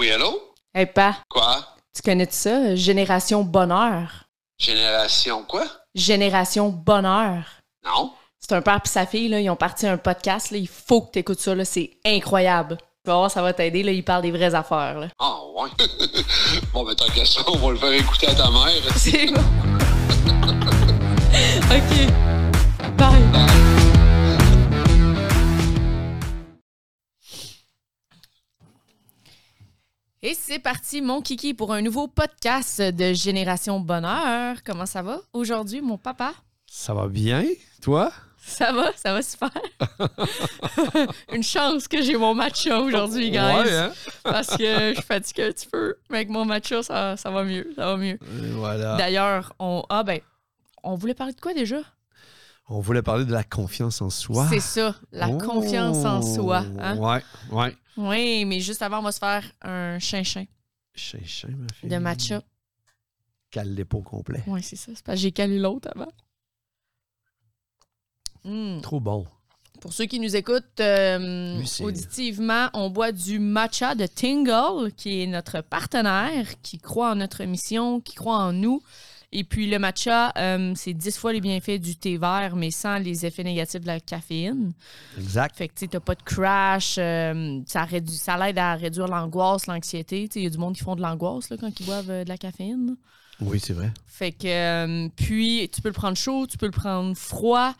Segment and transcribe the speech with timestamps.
[0.00, 0.40] Oui, allô?
[0.72, 1.62] Hey, pa, Quoi?
[1.94, 2.74] tu connais ça?
[2.74, 4.24] Génération Bonheur.
[4.58, 5.66] Génération quoi?
[5.94, 7.42] Génération Bonheur.
[7.84, 8.10] Non?
[8.38, 10.52] C'est un père et sa fille, là, ils ont parti un podcast.
[10.52, 11.54] Là, il faut que tu écoutes ça.
[11.54, 12.78] là, C'est incroyable.
[13.04, 13.82] Tu vas voir, ça va t'aider.
[13.82, 15.00] Là, ils parlent des vraies affaires.
[15.00, 15.08] Là.
[15.18, 15.68] Ah, ouais.
[16.72, 18.82] bon, ben, tant qu'à ça, on va le faire écouter à ta mère.
[18.96, 19.42] C'est bon.
[21.76, 22.39] OK.
[30.22, 34.58] Et c'est parti, mon kiki, pour un nouveau podcast de Génération Bonheur.
[34.66, 35.22] Comment ça va?
[35.32, 36.34] Aujourd'hui, mon papa?
[36.66, 37.42] Ça va bien,
[37.80, 38.12] toi?
[38.36, 39.50] Ça va, ça va super.
[41.32, 43.38] Une chance que j'ai mon matcha aujourd'hui, guys.
[43.38, 43.92] Ouais, hein?
[44.22, 45.96] Parce que je suis fatiguée un petit peu.
[46.10, 47.72] Mais avec mon matcha, ça, ça va mieux.
[47.74, 48.18] Ça va mieux.
[48.20, 48.96] Et voilà.
[48.96, 49.84] D'ailleurs, on.
[49.88, 50.20] Ah ben,
[50.82, 51.78] on voulait parler de quoi déjà?
[52.72, 54.46] On voulait parler de la confiance en soi.
[54.48, 55.38] C'est ça, la Oh.
[55.38, 56.64] confiance en soi.
[56.78, 56.96] Hein?
[56.98, 57.76] Ouais, ouais.
[57.96, 60.44] Oui, mais juste avant, on va se faire un chinchin
[60.94, 61.90] Chin, chin, ma fille.
[61.90, 62.42] de matcha.
[63.50, 64.42] Cale l'épaule complet.
[64.46, 64.92] Oui, c'est ça.
[64.94, 66.12] C'est parce que j'ai calé l'autre avant.
[68.44, 68.80] Hmm.
[68.80, 69.26] Trop bon.
[69.80, 75.26] Pour ceux qui nous écoutent euh, auditivement, on boit du matcha de Tingle, qui est
[75.26, 78.82] notre partenaire, qui croit en notre mission, qui croit en nous.
[79.32, 82.98] Et puis le matcha, euh, c'est 10 fois les bienfaits du thé vert, mais sans
[82.98, 84.72] les effets négatifs de la caféine.
[85.16, 85.56] Exact.
[85.56, 89.06] Fait que tu sais, t'as pas de crash, euh, ça, réduit- ça l'aide à réduire
[89.06, 90.28] l'angoisse, l'anxiété.
[90.34, 92.38] Il y a du monde qui font de l'angoisse quand ils boivent euh, de la
[92.38, 92.96] caféine.
[93.40, 93.92] Oui, c'est vrai.
[94.06, 97.72] Fait que, puis, tu peux le prendre chaud, tu peux le prendre froid.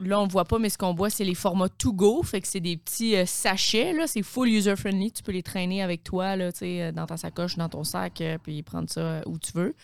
[0.00, 2.22] Là, on ne voit pas, mais ce qu'on boit, c'est les formats to go.
[2.22, 3.92] Fait que c'est des petits euh, sachets.
[3.92, 5.12] Là, c'est full user-friendly.
[5.12, 7.84] Tu peux les traîner avec toi, là, tu sais, euh, dans ta sacoche, dans ton
[7.84, 9.74] sac, euh, puis prendre ça où tu veux.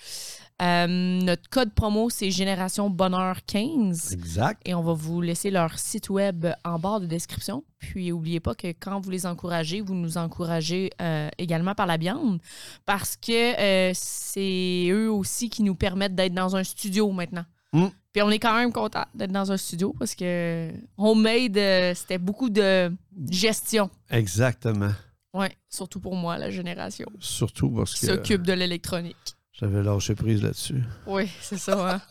[0.62, 4.12] Euh, notre code promo, c'est Génération Bonheur 15.
[4.12, 4.62] Exact.
[4.64, 7.62] Et on va vous laisser leur site web en barre de description.
[7.78, 11.98] Puis n'oubliez pas que quand vous les encouragez, vous nous encouragez euh, également par la
[11.98, 12.41] viande
[12.86, 17.45] parce que euh, c'est eux aussi qui nous permettent d'être dans un studio maintenant.
[17.72, 17.86] Mm.
[18.12, 22.18] Puis on est quand même content d'être dans un studio parce que Homemade, euh, c'était
[22.18, 22.90] beaucoup de
[23.28, 23.90] gestion.
[24.10, 24.92] Exactement.
[25.34, 29.36] Ouais, surtout pour moi, la génération Surtout parce qui que s'occupe de l'électronique.
[29.52, 30.82] j'avais lâché prise là-dessus.
[31.06, 31.96] Oui, c'est ça.
[31.96, 32.02] hein.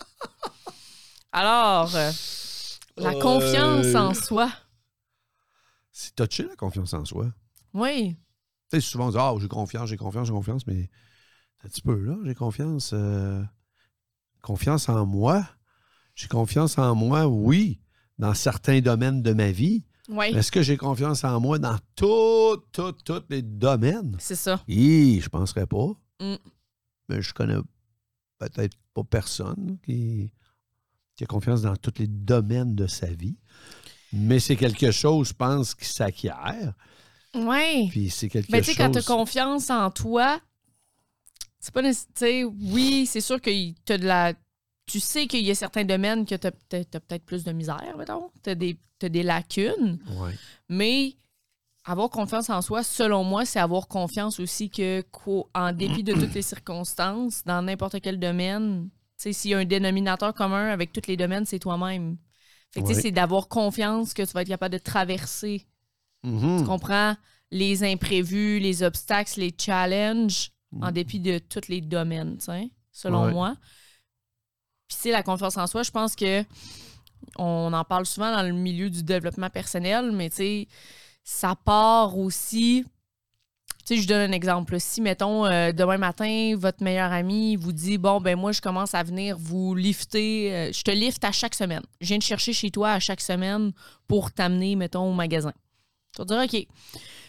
[1.32, 2.12] Alors, euh,
[2.98, 4.50] la Euh, confiance en soi.
[5.92, 7.28] C'est touché, la confiance en soi.
[7.74, 8.16] Oui.
[8.72, 10.90] Tu sais, souvent on dit Ah, j'ai confiance, j'ai confiance, j'ai confiance, mais
[11.64, 12.92] un petit peu là, j'ai confiance.
[12.94, 13.42] euh,
[14.46, 15.44] confiance en moi?
[16.14, 17.80] J'ai confiance en moi, oui,
[18.20, 19.84] dans certains domaines de ma vie.
[20.08, 20.28] Oui.
[20.28, 24.16] Est-ce que j'ai confiance en moi dans tous, tous, tous les domaines?
[24.20, 24.62] C'est ça.
[24.68, 25.88] Hi, je penserais pas.
[26.22, 26.36] Mm.
[27.10, 27.58] Mais je connais
[28.38, 30.32] peut-être pas personne qui,
[31.16, 33.38] qui a confiance dans tous les domaines de sa vie.
[34.14, 36.74] Mais c'est quelque chose, je pense, qui s'acquiert.
[37.34, 37.90] Oui.
[37.90, 38.86] Puis c'est quelque Mais tu sais, chose.
[38.86, 40.40] quand tu as confiance en toi,
[41.66, 42.48] c'est pas nécessaire.
[42.62, 43.50] Oui, c'est sûr que
[43.86, 44.34] t'as de la.
[44.86, 48.30] Tu sais qu'il y a certains domaines que tu as, peut-être plus de misère, mettons.
[48.44, 49.98] Tu as, des lacunes.
[50.16, 50.34] Ouais.
[50.70, 51.16] Mais
[51.84, 55.04] avoir confiance en soi, selon moi, c'est avoir confiance aussi que,
[55.56, 60.36] en dépit de toutes les circonstances, dans n'importe quel domaine, s'il y a un dénominateur
[60.36, 62.18] commun avec tous les domaines, c'est toi-même.
[62.72, 63.02] Fait que, tu sais, Ouais.
[63.04, 65.66] c'est d'avoir confiance que tu vas être capable de traverser
[66.24, 66.60] Mhm.
[66.60, 67.16] tu comprends?
[67.52, 72.38] Les imprévus, les obstacles, les challenges, en dépit de tous les domaines,
[72.92, 73.32] selon Ouais.
[73.32, 73.56] moi.
[74.88, 76.44] Puis, c'est la confiance en soi, je pense que
[77.38, 80.68] on en parle souvent dans le milieu du développement personnel, mais tu sais,
[81.24, 82.86] ça part aussi.
[83.86, 84.80] Tu sais, je donne un exemple.
[84.80, 88.94] Si, mettons, euh, demain matin, votre meilleur ami vous dit Bon, ben moi, je commence
[88.96, 91.84] à venir vous lifter, euh, je te lifte à chaque semaine.
[92.02, 93.72] Je viens te chercher chez toi à chaque semaine
[94.08, 95.54] pour t'amener, mettons, au magasin.
[96.16, 96.68] Tu vas dire, OK.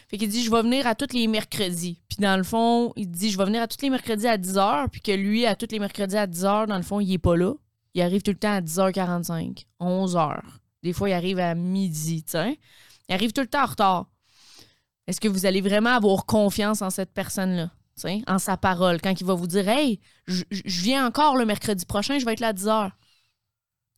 [0.09, 2.01] Fait qu'il dit, je vais venir à tous les mercredis.
[2.07, 4.87] Puis dans le fond, il dit, je vais venir à tous les mercredis à 10h.
[4.89, 7.35] Puis que lui, à tous les mercredis à 10h, dans le fond, il est pas
[7.35, 7.53] là.
[7.93, 10.39] Il arrive tout le temps à 10h45, 11h.
[10.83, 12.57] Des fois, il arrive à midi, tu sais.
[13.09, 14.05] Il arrive tout le temps en retard.
[15.07, 17.71] Est-ce que vous allez vraiment avoir confiance en cette personne-là?
[18.27, 20.43] En sa parole, quand il va vous dire Hey, je
[20.81, 22.91] viens encore le mercredi prochain, je vais être là à 10h.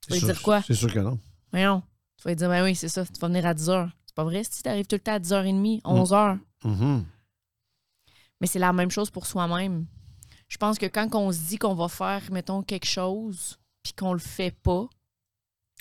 [0.08, 0.62] Tu vas dire quoi?
[0.62, 1.20] C'est sûr que non.
[1.52, 1.84] Mais non.
[2.18, 3.90] Tu vas lui dire, ben oui, c'est ça, tu vas venir à 10h.
[3.90, 6.40] C'est pas vrai, si tu arrives tout le temps à 10h30, 11h.
[6.66, 7.06] Mhm.
[8.42, 9.86] Mais c'est la même chose pour soi-même.
[10.50, 14.12] Je pense que quand on se dit qu'on va faire, mettons, quelque chose, puis qu'on
[14.12, 14.88] le fait pas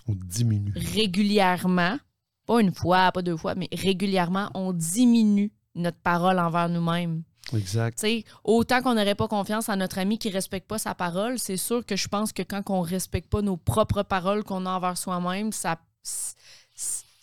[0.07, 0.73] On diminue.
[0.77, 1.99] régulièrement,
[2.47, 7.25] pas une fois, pas deux fois, mais régulièrement, on diminue notre parole envers nous-mêmes.
[7.55, 7.99] Exact.
[7.99, 11.39] Tu sais, autant qu'on n'aurait pas confiance à notre ami qui respecte pas sa parole,
[11.41, 14.71] c'est sûr que je pense que quand on respecte pas nos propres paroles qu'on a
[14.71, 15.81] envers soi-même, ça,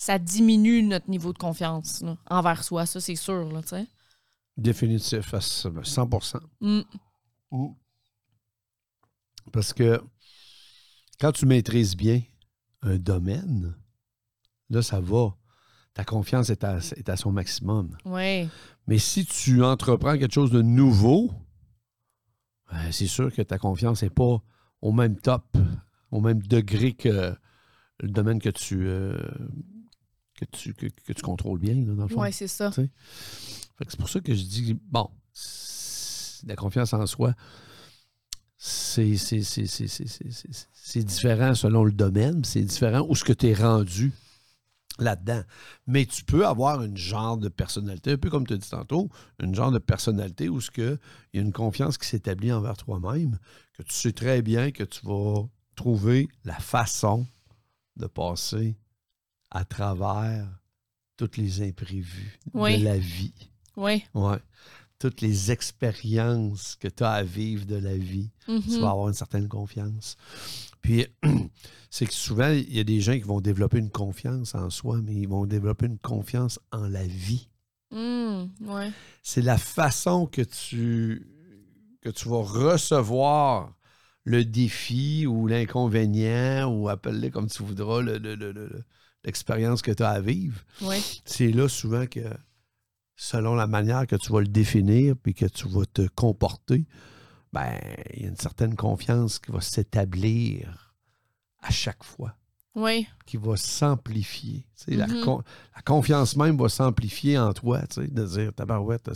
[0.05, 2.85] ça diminue notre niveau de confiance là, envers soi.
[2.85, 3.87] Ça, c'est sûr, là, tu sais.
[4.55, 6.09] Définitif, à 100
[6.61, 6.81] Mm.
[9.51, 9.99] Parce que
[11.19, 12.21] quand tu maîtrises bien
[12.83, 13.75] un domaine,
[14.69, 15.35] là, ça va.
[15.95, 17.97] Ta confiance est à, est à son maximum.
[18.05, 18.47] Oui.
[18.85, 21.31] Mais si tu entreprends quelque chose de nouveau,
[22.71, 24.39] ben, c'est sûr que ta confiance n'est pas
[24.81, 25.57] au même top,
[26.11, 27.35] au même degré que
[28.01, 29.17] le domaine que tu, euh,
[30.35, 32.21] que tu, que, que tu contrôles bien, là, dans le fond.
[32.21, 32.71] Oui, c'est ça.
[32.71, 35.09] C'est pour ça que je dis, bon,
[36.45, 37.33] la confiance en soi,
[38.57, 39.09] c'est
[41.03, 44.11] différent selon le domaine, c'est différent où ce que tu es rendu
[44.97, 45.41] là-dedans.
[45.87, 49.09] Mais tu peux avoir une genre de personnalité, un peu comme tu as dit tantôt,
[49.39, 50.97] une genre de personnalité où ce que
[51.33, 53.37] il y a une confiance qui s'établit envers toi-même,
[53.73, 57.27] que tu sais très bien que tu vas trouver la façon
[57.97, 58.77] de passer
[59.55, 60.45] à travers
[61.17, 62.77] toutes les imprévus Oui.
[62.79, 63.33] de la vie.
[63.77, 64.03] Oui.
[64.13, 64.37] Ouais.
[64.99, 68.81] Toutes les expériences que tu as à vivre de la vie, tu Mhm.
[68.81, 70.17] vas avoir une certaine confiance.
[70.81, 71.05] Puis,
[71.89, 74.99] c'est que souvent, il y a des gens qui vont développer une confiance en soi,
[75.01, 77.47] mais ils vont développer une confiance en la vie.
[77.91, 78.91] Mm, ouais.
[79.23, 81.27] C'est la façon que tu,
[82.01, 83.73] que tu vas recevoir
[84.25, 88.83] le défi ou l'inconvénient, ou appelle-le comme tu voudras, le- le- le- le-
[89.25, 91.01] l'expérience que tu as à vivre Ouais.
[91.25, 92.21] c'est là souvent que,
[93.15, 96.85] selon la manière que tu vas le définir puis que tu vas te comporter,
[97.53, 97.77] ben,
[98.13, 100.93] il y a une certaine confiance qui va s'établir
[101.61, 102.35] à chaque fois,
[102.75, 103.07] Oui.
[103.25, 104.67] qui va s'amplifier.
[104.75, 105.41] Sais, la, con-
[105.75, 109.09] la confiance même va s'amplifier en toi, tu sais, de dire, tabarouette,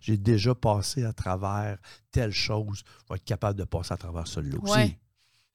[0.00, 1.78] j'ai déjà passé à travers
[2.10, 4.72] telle chose, je vais être capable de passer à travers aussi.
[4.72, 4.98] Ouais.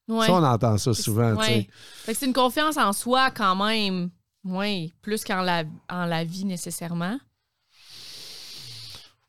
[0.08, 0.26] Ouais.
[0.28, 1.36] Ça, on entend ça souvent.
[1.36, 1.68] Ouais.
[2.06, 4.10] C'est une confiance en soi quand même.
[4.46, 7.18] Oui, plus qu'en la, en la vie nécessairement.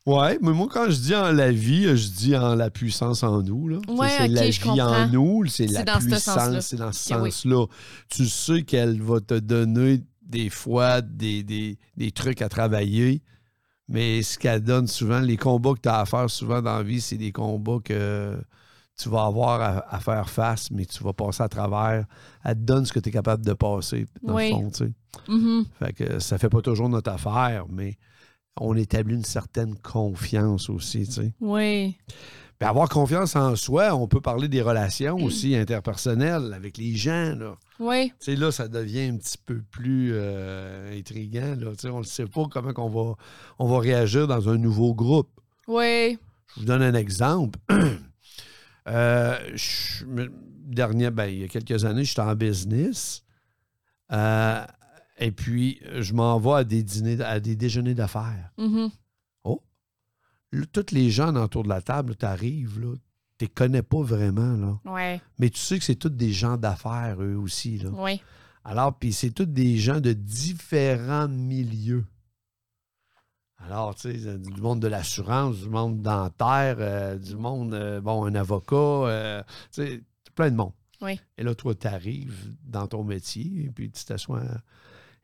[0.05, 3.43] Ouais, mais moi, quand je dis en la vie, je dis en la puissance en
[3.43, 3.67] nous.
[3.67, 3.77] Là.
[3.89, 5.03] Ouais, c'est la vie comprends.
[5.03, 7.31] en nous, c'est la dans puissance, c'est dans ce oui.
[7.31, 7.65] sens-là.
[8.09, 13.21] Tu sais qu'elle va te donner des fois des, des- des trucs à travailler,
[13.87, 16.83] mais ce qu'elle donne souvent, les combats que tu as à faire souvent dans la
[16.83, 18.35] vie, c'est des combats que
[18.99, 22.05] tu vas avoir à, à faire face, mais tu vas passer à travers.
[22.43, 24.49] Elle te donne ce que tu es capable de passer, dans Oui.
[24.49, 24.91] le fond, tu sais.
[25.29, 25.65] Mhm.
[25.79, 27.97] Fait que ça fait pas toujours notre affaire, mais
[28.59, 31.33] on établit une certaine confiance aussi, tu sais.
[31.39, 31.97] Oui.
[32.59, 35.23] Puis avoir confiance en soi, on peut parler des relations Mm.
[35.23, 37.55] aussi interpersonnelles avec les gens, là.
[37.79, 38.09] Oui.
[38.19, 41.71] Tu sais, là, ça devient un petit peu plus euh, intriguant, là.
[41.71, 43.15] Tu sais, on ne sait pas comment on va,
[43.59, 45.29] on va réagir dans un nouveau groupe.
[45.69, 46.17] Oui.
[46.55, 47.57] Je vous donne un exemple.
[48.89, 50.05] Euh, je
[50.65, 53.23] dernier, ben, il y a quelques années, j'étais en business.
[54.11, 54.65] Euh,
[55.17, 58.51] et puis, je m'en vais à des dîners, à des déjeuners d'affaires.
[58.57, 58.89] Mhm.
[60.51, 62.95] Là, tous les gens autour de la table, tu arrives, là,
[63.37, 64.79] tu les connais pas vraiment, là.
[64.85, 65.21] Ouais.
[65.37, 67.89] Mais tu sais que c'est tous des gens d'affaires, eux aussi, là.
[68.63, 72.05] Alors, puis c'est tous des gens de différents milieux.
[73.59, 78.23] Alors, tu sais, du monde de l'assurance, du monde dentaire, euh, du monde, euh, bon,
[78.25, 80.03] un avocat, euh, tu sais,
[80.33, 80.73] plein de monde.
[81.01, 81.19] Oui.
[81.37, 84.43] Et là, toi, tu arrives dans ton métier, et puis tu t'assois,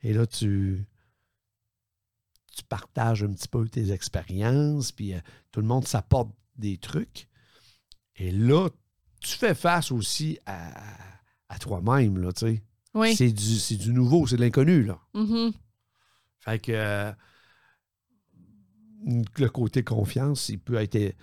[0.02, 0.84] et là, tu,
[2.54, 5.14] tu partages un petit peu tes expériences, puis
[5.50, 7.28] tout le monde s'apporte des trucs.
[8.16, 8.68] Et là,
[9.20, 10.72] tu fais face aussi à,
[11.48, 12.62] à toi-même, là, tu sais.
[12.94, 13.14] Oui.
[13.14, 14.98] C'est du, c'est du nouveau, c'est de l'inconnu, là.
[15.14, 15.52] Mhm.
[16.40, 17.12] Fait que
[19.04, 21.14] le côté confiance, il peut être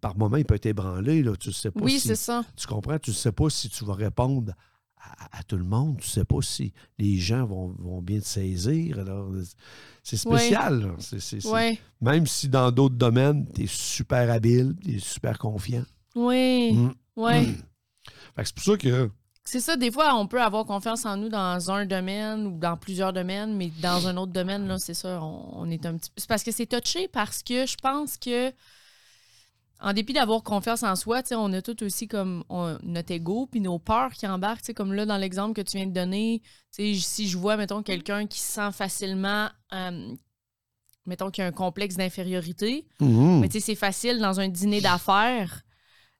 [0.00, 1.22] par moment, il peut être ébranlé.
[1.22, 1.36] Là.
[1.36, 2.44] Tu sais pas Oui, si, c'est ça.
[2.56, 2.98] Tu comprends?
[2.98, 4.52] Tu sais pas si tu vas répondre
[4.96, 5.98] à, à tout le monde.
[6.00, 8.98] Tu sais pas si les gens vont, vont bien te saisir.
[8.98, 9.30] Alors,
[10.02, 10.94] c'est spécial.
[10.98, 11.78] C'est- c'est- c'est- Oui.
[12.00, 15.84] Même si dans d'autres domaines, tu es super habile, tu es super confiant.
[16.16, 16.72] Oui.
[16.72, 16.90] Mm.
[18.34, 19.10] Fait que c'est pour ça que
[19.44, 22.76] C'est ça, des fois, on peut avoir confiance en nous dans un domaine ou dans
[22.76, 26.10] plusieurs domaines, mais dans un autre domaine, là, c'est ça, on, on est un petit
[26.10, 26.14] peu.
[26.20, 28.52] C'est parce que c'est touché, parce que je pense que,
[29.80, 33.60] en dépit d'avoir confiance en soi, on a tout aussi comme on- notre ego puis
[33.60, 36.94] nos peurs qui embarquent, comme là, dans l'exemple que tu viens de donner, si
[37.28, 39.48] je vois, mettons, quelqu'un qui se sent facilement.
[39.72, 40.14] euh,
[41.04, 43.40] mettons qu'il y a un complexe d'infériorité, Mhm.
[43.40, 45.62] mais tu sais, c'est facile dans un dîner d'affaires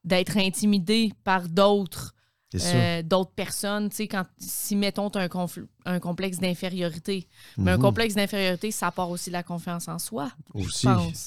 [0.02, 2.14] d'être intimidé par d'autres.
[2.60, 7.28] Euh, d'autres personnes, tu sais, quand si mettons un, complexe d'infériorité.
[7.56, 7.82] Mais un Mhm.
[7.82, 10.30] complexe d'infériorité, ça part aussi de la confiance en soi.
[10.54, 10.86] aussi.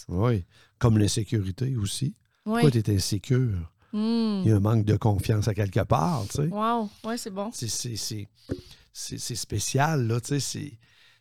[0.09, 0.45] Oui.
[0.77, 2.15] Comme l'insécurité aussi.
[2.45, 2.61] Oui.
[2.61, 3.71] Pourquoi tu es insécure?
[3.93, 4.41] Hmm.
[4.43, 6.47] Il y a un manque de confiance à quelque part, tu sais.
[6.47, 6.89] Wow.
[7.03, 7.49] Ouais, c'est bon.
[7.53, 7.69] C'est-
[9.35, 10.39] spécial, là, tu sais.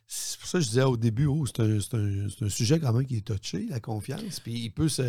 [0.07, 3.05] c'est- pour ça que je disais au début, oh, c'est un, un- sujet quand même
[3.07, 4.39] qui est touché, la confiance.
[4.39, 5.01] Puis il peut se,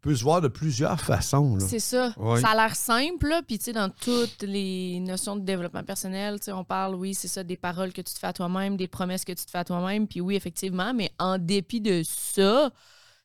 [0.00, 1.58] peut se voir de plusieurs façons.
[1.60, 2.14] C'est ça.
[2.40, 3.42] Ça a l'air simple, là.
[3.46, 7.14] Puis, tu sais, dans toutes les notions de développement personnel, tu sais, on parle, oui,
[7.14, 9.50] c'est ça, des paroles que tu te fais à toi-même, des promesses que tu te
[9.50, 10.06] fais à toi-même.
[10.06, 12.70] Puis, oui, effectivement, mais en dépit de ça,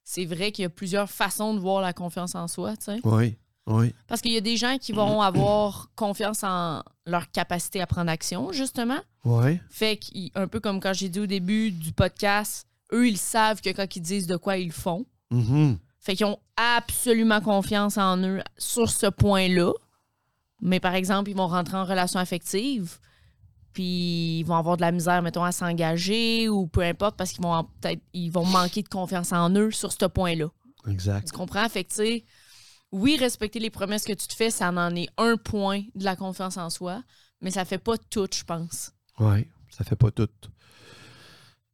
[0.03, 2.99] c'est vrai qu'il y a plusieurs façons de voir la confiance en soi, tu sais.
[3.03, 3.37] Oui,
[3.67, 3.93] oui.
[4.07, 8.09] Parce qu'il y a des gens qui vont avoir confiance en leur capacité à prendre
[8.09, 8.99] action, justement.
[9.25, 9.59] Oui.
[9.69, 13.69] Fait qu'un peu comme quand j'ai dit au début du podcast, eux, ils savent que
[13.69, 15.05] quand ils disent de quoi ils font.
[15.31, 15.77] Mhm.
[16.03, 19.71] Fait qu'ils ont absolument confiance en eux sur ce point-là.
[20.61, 22.99] Mais par exemple, ils vont rentrer en relation affective,
[23.71, 27.43] puis ils vont avoir de la misère, mettons, à s'engager ou peu importe, parce qu'ils
[27.43, 30.47] vont peut-être ils vont manquer de confiance en eux sur ce point-là.
[30.87, 31.27] Exact.
[31.27, 31.67] Tu comprends?
[31.69, 32.21] Fait que,
[32.91, 36.15] oui, respecter les promesses que tu te fais, ça en est un point de la
[36.17, 37.01] confiance en soi,
[37.41, 38.91] mais ça fait pas tout, je pense.
[39.19, 40.29] Oui, ça fait pas tout.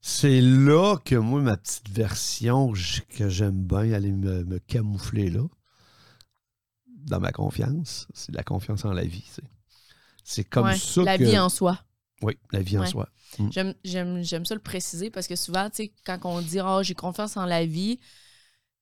[0.01, 2.73] C'est là que moi, ma petite version
[3.09, 5.43] que j'aime bien aller me, me camoufler là,
[7.05, 9.21] dans ma confiance, c'est la confiance en la vie.
[9.23, 9.43] tu sais.
[10.23, 11.23] C'est comme Ouais, ça la que...
[11.23, 11.79] vie en soi.
[12.21, 12.87] Oui, la vie en Ouais.
[12.87, 13.09] soi.
[13.51, 16.95] J'aime, j'aime, ça le préciser parce que souvent, tu sais, quand on dit oh, j'ai
[16.95, 17.99] confiance en la vie,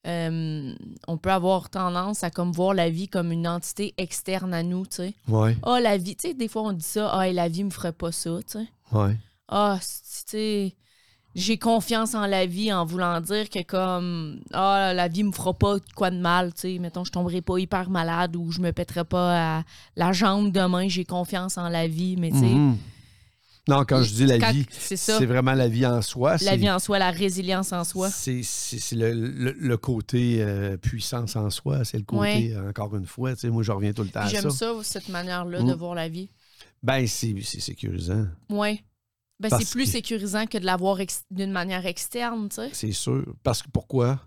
[0.08, 0.74] euh,
[1.08, 4.86] on peut avoir tendance à comme voir la vie comme une entité externe à nous,
[4.88, 5.14] tu sais.
[5.28, 7.70] Oui, Ah, la vie, tu sais, des fois on dit ça, ah, la vie me
[7.72, 8.68] ferait pas ça, tu sais.
[8.92, 9.14] oui.
[9.50, 10.76] Ah, c- tu sais,
[11.38, 15.54] j'ai confiance en la vie en voulant dire que comme ah, la vie me fera
[15.54, 18.72] pas quoi de mal, tu sais, mettons je tomberai pas hyper malade ou je me
[18.74, 19.64] pèterai pas à
[19.96, 22.78] la jambe demain, j'ai confiance en la vie, mais tu sais, Mhm.
[23.70, 25.20] Non, quand je dis la quand- vie, c'est ça.
[25.26, 26.38] vraiment la vie en soi.
[26.42, 28.10] la vie en soi, la résilience en soi.
[28.10, 28.42] C'est
[28.94, 31.84] le, le- le côté euh, puissance en soi.
[31.84, 34.22] C'est le côté, euh, encore une fois, tu sais, moi, je reviens tout le temps
[34.22, 34.58] à Puis J'aime ça.
[34.58, 35.68] ça, cette manière-là Mm.
[35.68, 36.30] de voir la vie.
[36.82, 38.82] Ben, c'est c'est sécurisant, Ouais.
[39.40, 42.70] Ben, c'est plus que- sécurisant que de la voir ex- d'une manière externe, tu sais.
[42.74, 43.24] c'est sûr.
[43.44, 44.20] Parce que pourquoi?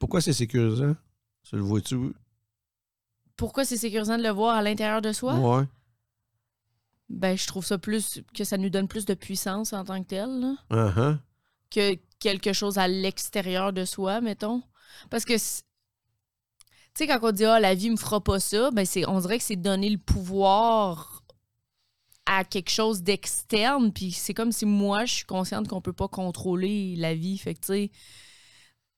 [0.00, 0.96] Pourquoi c'est sécurisant?
[1.44, 1.96] Tu le vois-tu?
[3.36, 5.34] Pourquoi c'est sécurisant de le voir à l'intérieur de soi?
[5.36, 5.64] Ouais.
[7.08, 10.08] Ben, je trouve ça plus que ça nous donne plus de puissance en tant que
[10.08, 11.18] tel, là, Uh-huh.
[11.70, 14.62] que quelque chose à l'extérieur de soi, mettons.
[15.10, 15.38] Parce que, tu
[16.94, 19.38] sais, quand on dit ah, la vie me fera pas ça, ben, c'est, on dirait
[19.38, 21.15] que c'est donner le pouvoir
[22.26, 26.08] à quelque chose d'externe, puis c'est comme si moi, je suis consciente qu'on peut pas
[26.08, 27.38] contrôler la vie.
[27.38, 27.98] Fait que, tu sais, tu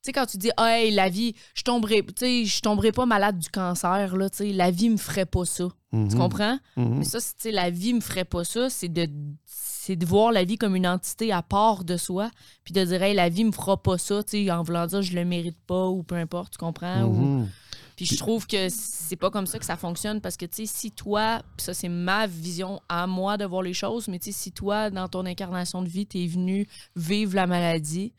[0.03, 3.49] sais, quand tu dis, ah, hey, la vie, je tomberai, je tomberai pas malade du
[3.49, 5.69] cancer, là, tu sais, la vie me ferait pas ça.
[5.91, 6.15] Tu Mhm.
[6.17, 6.59] comprends?
[6.77, 6.99] Mhm.
[6.99, 9.09] Mais ça, c'est- tu sais, la vie me ferait pas ça, c'est de,
[9.45, 12.31] c'est de voir la vie comme une entité à part de soi,
[12.65, 15.03] puis de dire, hey, la vie me fera pas ça, tu sais, en voulant dire,
[15.03, 17.03] je le mérite pas, ou peu importe, tu comprends?
[17.05, 17.49] Ou- Mhm.
[17.99, 20.73] Puis je trouve que c'est pas comme ça que ça fonctionne, parce que, tu sais,
[20.73, 24.31] si toi, puis ça, c'est ma vision à moi de voir les choses, mais tu
[24.33, 28.13] sais, si toi, dans ton incarnation de vie, t'es venu vivre la maladie,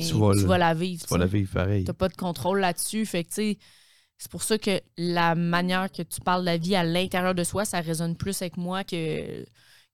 [0.00, 1.02] tu vas, le- la vivre.
[1.06, 1.84] tu vas la vivre pareil.
[1.84, 3.06] T'as pas de contrôle là-dessus.
[3.06, 3.58] Fait que, tu sais,
[4.18, 7.44] c'est pour ça que la manière que tu parles de la vie à l'intérieur de
[7.44, 9.44] soi, ça résonne plus avec moi que,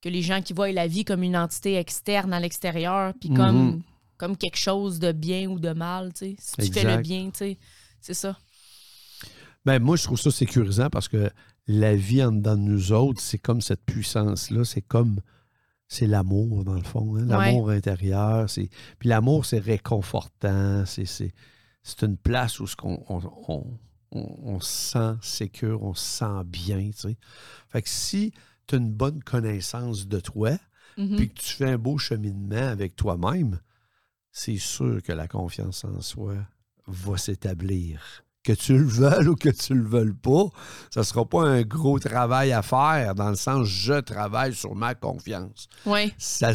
[0.01, 3.65] que les gens qui voient la vie comme une entité externe à l'extérieur, puis comme,
[3.75, 3.81] Mhm.
[4.17, 6.35] comme quelque chose de bien ou de mal, tu sais.
[6.39, 7.57] Si tu fais le bien, tu sais,
[8.01, 8.37] c'est ça.
[9.65, 11.29] Ben, moi, je trouve ça sécurisant parce que
[11.67, 14.63] la vie en dedans de nous autres, c'est comme cette puissance-là.
[14.65, 15.19] C'est comme.
[15.87, 17.17] C'est l'amour, dans le fond.
[17.17, 18.49] hein, L'amour intérieur.
[18.49, 20.85] c'est Puis l'amour, c'est réconfortant.
[20.85, 21.33] C'est, c'est,
[21.83, 23.77] c'est une place où ce qu'on, on, on-
[24.13, 26.91] on- on se sent sécure, on se sent bien.
[26.91, 27.17] tu sais.
[27.67, 28.31] Fait que si
[28.67, 30.51] tu as une bonne connaissance de toi,
[30.97, 31.15] Mhm.
[31.17, 33.59] puis que tu fais un beau cheminement avec toi-même,
[34.31, 36.35] c'est sûr que la confiance en soi
[36.87, 38.23] va s'établir.
[38.43, 40.45] Que tu le veuilles ou que tu le veuilles pas,
[40.89, 44.95] ça sera pas un gros travail à faire dans le sens je travaille sur ma
[44.95, 45.67] confiance.
[45.85, 46.11] Ouais.
[46.17, 46.53] Ça,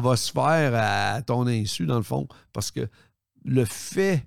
[0.00, 2.86] va se faire à ton insu, dans le fond, parce que
[3.44, 4.26] le fait,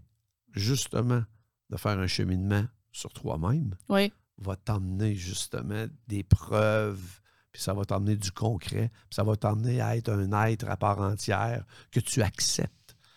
[0.53, 1.23] justement,
[1.69, 4.11] de faire un cheminement sur toi-même Ouais.
[4.39, 7.19] va t'emmener, justement, des preuves,
[7.51, 10.77] puis ça va t'emmener du concret, puis ça va t'emmener à être un être à
[10.77, 12.73] part entière que tu acceptes.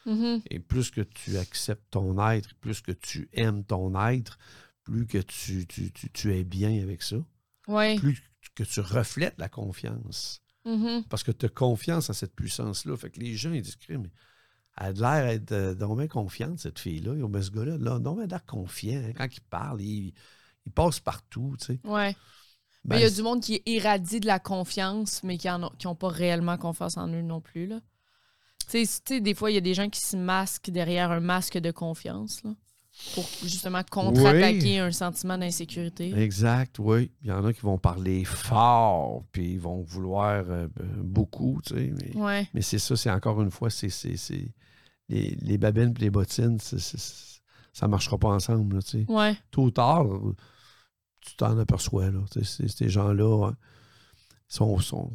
[0.06, 0.42] Mhm.
[0.50, 4.38] Et plus que tu acceptes ton être, plus que tu aimes ton être,
[4.84, 7.16] plus que tu, tu, tu- tu es bien avec ça,
[7.68, 7.96] Ouais.
[7.96, 8.20] plus
[8.54, 10.40] que tu reflètes la confiance.
[10.64, 11.04] Mhm.
[11.08, 12.96] Parce que tu as confiance en cette puissance-là.
[12.96, 14.08] Fait que les gens, ils disent, Crime,
[14.78, 17.14] elle a l'air d'être euh, donc bien confiante, cette fille-là.
[17.16, 19.02] Ils ont ce gars-là, là, bien l'air confiant.
[19.04, 19.12] hein.
[19.16, 20.12] Quand il parle, il,
[20.66, 21.80] il passe partout, tu sais.
[21.84, 22.16] Ouais.
[22.84, 25.94] Ben, Mais il y a du monde qui irradie de la confiance, mais qui n'ont
[25.94, 27.66] pas réellement confiance en eux non plus.
[27.66, 27.80] Là.
[28.72, 31.10] Tu sais, tu sais, des fois, il y a des gens qui se masquent derrière
[31.10, 32.42] un masque de confiance.
[32.42, 32.54] Là.
[33.14, 36.12] pour justement contre-attaquer un sentiment d'insécurité.
[36.14, 37.10] Exact, oui.
[37.22, 41.74] Il y en a qui vont parler fort, puis ils vont vouloir euh, beaucoup, tu
[41.74, 41.92] sais.
[41.94, 42.48] Mais, Ouais.
[42.54, 43.88] mais c'est ça, c'est encore une fois, c'est
[45.08, 49.04] les, les babines et les bottines, ça ne marchera pas ensemble, là, tu sais.
[49.10, 49.36] Ouais.
[49.50, 50.06] Tôt ou tard,
[51.22, 52.20] tu t'en aperçois, là.
[52.30, 53.56] Tu sais, c'est- Ces gens-là hein,
[54.48, 55.10] sont, sont,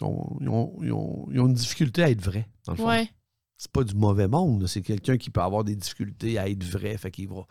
[0.00, 3.06] ils, ont, ils ont- ils ont une difficulté à être vrais, dans le fond.
[3.58, 6.96] C'est pas du mauvais monde, c'est quelqu'un qui peut avoir des difficultés à être vrai,
[6.96, 7.44] fait qu'il va,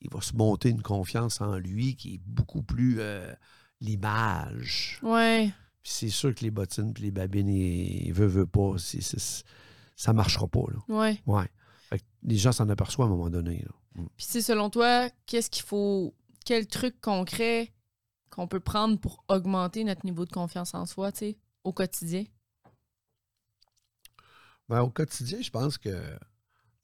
[0.00, 3.32] il va se monter une confiance en lui qui est beaucoup plus euh,
[3.80, 5.00] l'image.
[5.02, 5.50] Ouais.
[5.82, 8.74] Puis c'est sûr que les bottines et les babines, ils veulent, veulent pas.
[8.78, 9.44] c'est- c'est-
[9.96, 10.94] ça marchera pas, là.
[10.96, 11.20] Ouais.
[11.26, 11.48] Ouais.
[11.90, 14.02] Fait que les gens s'en aperçoivent à un moment donné, là.
[14.02, 14.06] Mm.
[14.16, 16.14] Puis, sais, selon toi, qu'est-ce qu'il faut.
[16.44, 17.72] Quel truc concret
[18.30, 22.24] qu'on peut prendre pour augmenter notre niveau de confiance en soi, tu sais, au quotidien?
[24.68, 25.90] Ben, au quotidien, je pense que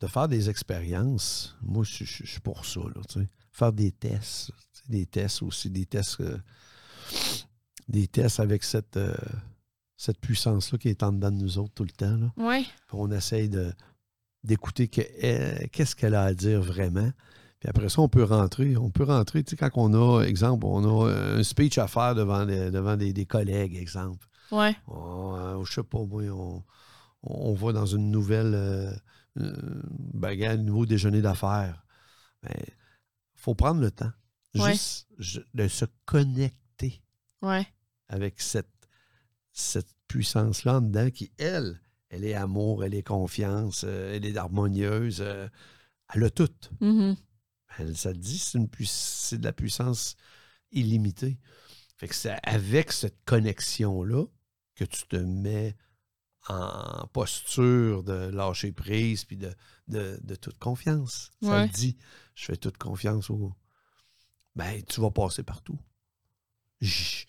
[0.00, 2.81] de faire des expériences, moi, je, je- je suis pour ça.
[2.81, 3.28] Là, tu sais.
[3.52, 4.47] faire des tests.
[4.73, 6.38] tu sais, Des tests aussi, des tests, euh,
[7.88, 9.14] des tests avec cette, euh,
[9.97, 12.16] cette puissance-là qui est en dedans de nous autres tout le temps.
[12.16, 12.33] Là.
[12.37, 12.64] Ouais.
[12.93, 13.73] On essaye de,
[14.43, 14.90] d'écouter
[15.21, 17.11] elle- qu'est-ce qu'elle a à dire vraiment.
[17.61, 18.76] Puis après ça, on peut rentrer.
[18.76, 22.14] On peut rentrer, tu sais, quand on a, exemple, on a un speech à faire
[22.14, 24.26] devant, devant des, des collègues, exemple.
[24.51, 24.77] Ouais.
[24.87, 26.63] On, euh, je sais pas, moi, on,
[27.23, 28.93] on va dans une nouvelle euh,
[29.39, 29.83] euh,
[30.15, 31.85] bagarre, un nouveau déjeuner d'affaires.
[32.45, 32.51] Il
[33.35, 34.13] faut prendre le temps.
[34.55, 34.73] Ouais.
[34.73, 37.03] Juste je- de se connecter
[37.43, 37.67] Ouais.
[38.09, 38.69] avec cette,
[39.53, 44.37] cette puissance-là en dedans qui, elle, elle est amour, elle est confiance, euh, elle est
[44.37, 45.19] harmonieuse.
[45.21, 45.49] euh,
[46.13, 46.49] elle a tout.
[46.81, 47.17] Mhm.
[47.79, 50.15] Elle, ça te dit, c'est, une pui- c'est de la puissance
[50.71, 51.39] illimitée.
[52.05, 54.27] Fait que c'est avec cette connexion-là
[54.75, 55.75] que tu te mets
[56.49, 59.55] en posture de lâcher prise puis de,
[59.89, 61.31] de, de toute confiance.
[61.43, 61.69] Ça Ouais.
[61.71, 61.97] dit,
[62.35, 63.55] je fais toute confiance au.
[64.55, 65.79] Ben, tu vas passer partout.
[66.83, 67.25] J-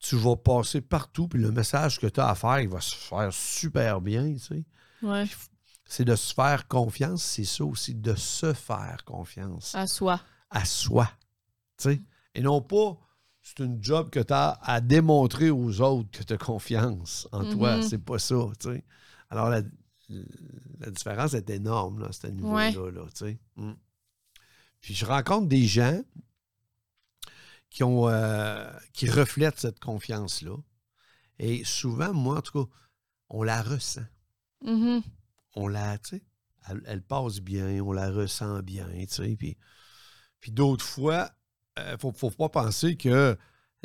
[0.00, 2.96] Tu vas passer partout, puis le message que tu as à faire, il va se
[2.96, 4.64] faire super bien, tu sais
[5.02, 5.28] Ouais.
[5.84, 10.20] c'est de se faire confiance, c'est ça aussi, de se faire confiance À soi.
[10.50, 11.08] à soi.
[11.78, 12.00] tu sais.
[12.34, 12.98] Et non pas,
[13.42, 17.50] c'est une job que tu as à démontrer aux autres que tu as confiance en
[17.50, 17.76] toi.
[17.78, 17.82] Mhm.
[17.82, 18.36] C'est pas ça.
[18.60, 18.84] tu sais.
[19.30, 19.62] Alors, la,
[20.80, 22.90] la différence est énorme là, à ce niveau-là.
[22.90, 23.38] là, tu sais.
[23.56, 23.72] Mm.
[24.80, 26.00] Puis je rencontre des gens
[27.70, 30.56] qui, ont, euh, qui reflètent cette confiance-là.
[31.38, 32.70] Et souvent, moi, en tout cas,
[33.28, 34.04] on la ressent
[34.62, 35.02] Mhm.
[35.56, 36.24] on la, tu sais,
[36.68, 39.36] elle, elle passe bien, on la ressent bien, tu sais.
[39.36, 39.56] Puis,
[40.40, 41.30] puis d'autres fois,
[41.92, 43.36] il faut, faut pas penser que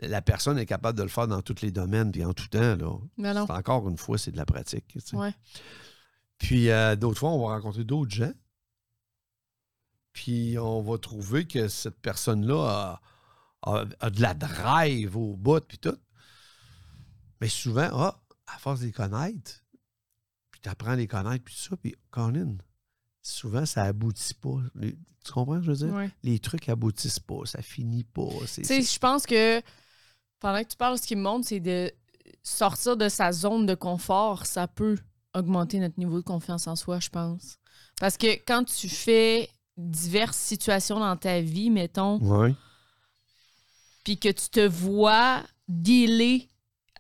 [0.02, 2.76] la personne est capable de le faire dans tous les domaines puis en tout temps.
[2.76, 2.98] Là.
[3.18, 3.46] Mais non.
[3.48, 4.86] C'est encore une fois, c'est de la pratique.
[4.88, 5.16] tu sais.
[5.16, 5.34] Ouais.
[6.38, 8.34] Puis euh, d'autres fois, on va rencontrer d'autres gens.
[10.14, 13.00] Puis on va trouver que cette personne-là
[13.64, 15.98] a, a- a de la drive au bout, puis tout.
[17.42, 19.62] Mais souvent, ah, à force de les connaître,
[20.52, 22.56] puis tu apprends à les connaître, puis tout ça, puis Colin,
[23.26, 24.58] souvent, ça aboutit pas.
[24.80, 25.96] Tu comprends ce que je veux dire?
[25.96, 26.10] Ouais.
[26.24, 28.30] Les trucs aboutissent pas, ça finit pas.
[28.54, 29.62] Tu sais, je pense que
[30.40, 31.92] pendant que tu parles, ce qui me montre, c'est de
[32.44, 34.46] sortir de sa zone de confort.
[34.46, 34.98] Ça peut
[35.34, 37.58] augmenter notre niveau de confiance en soi, je pense.
[38.00, 42.20] Parce que quand tu fais diverses situations dans ta vie, mettons,
[44.04, 46.50] puis que tu te vois dealer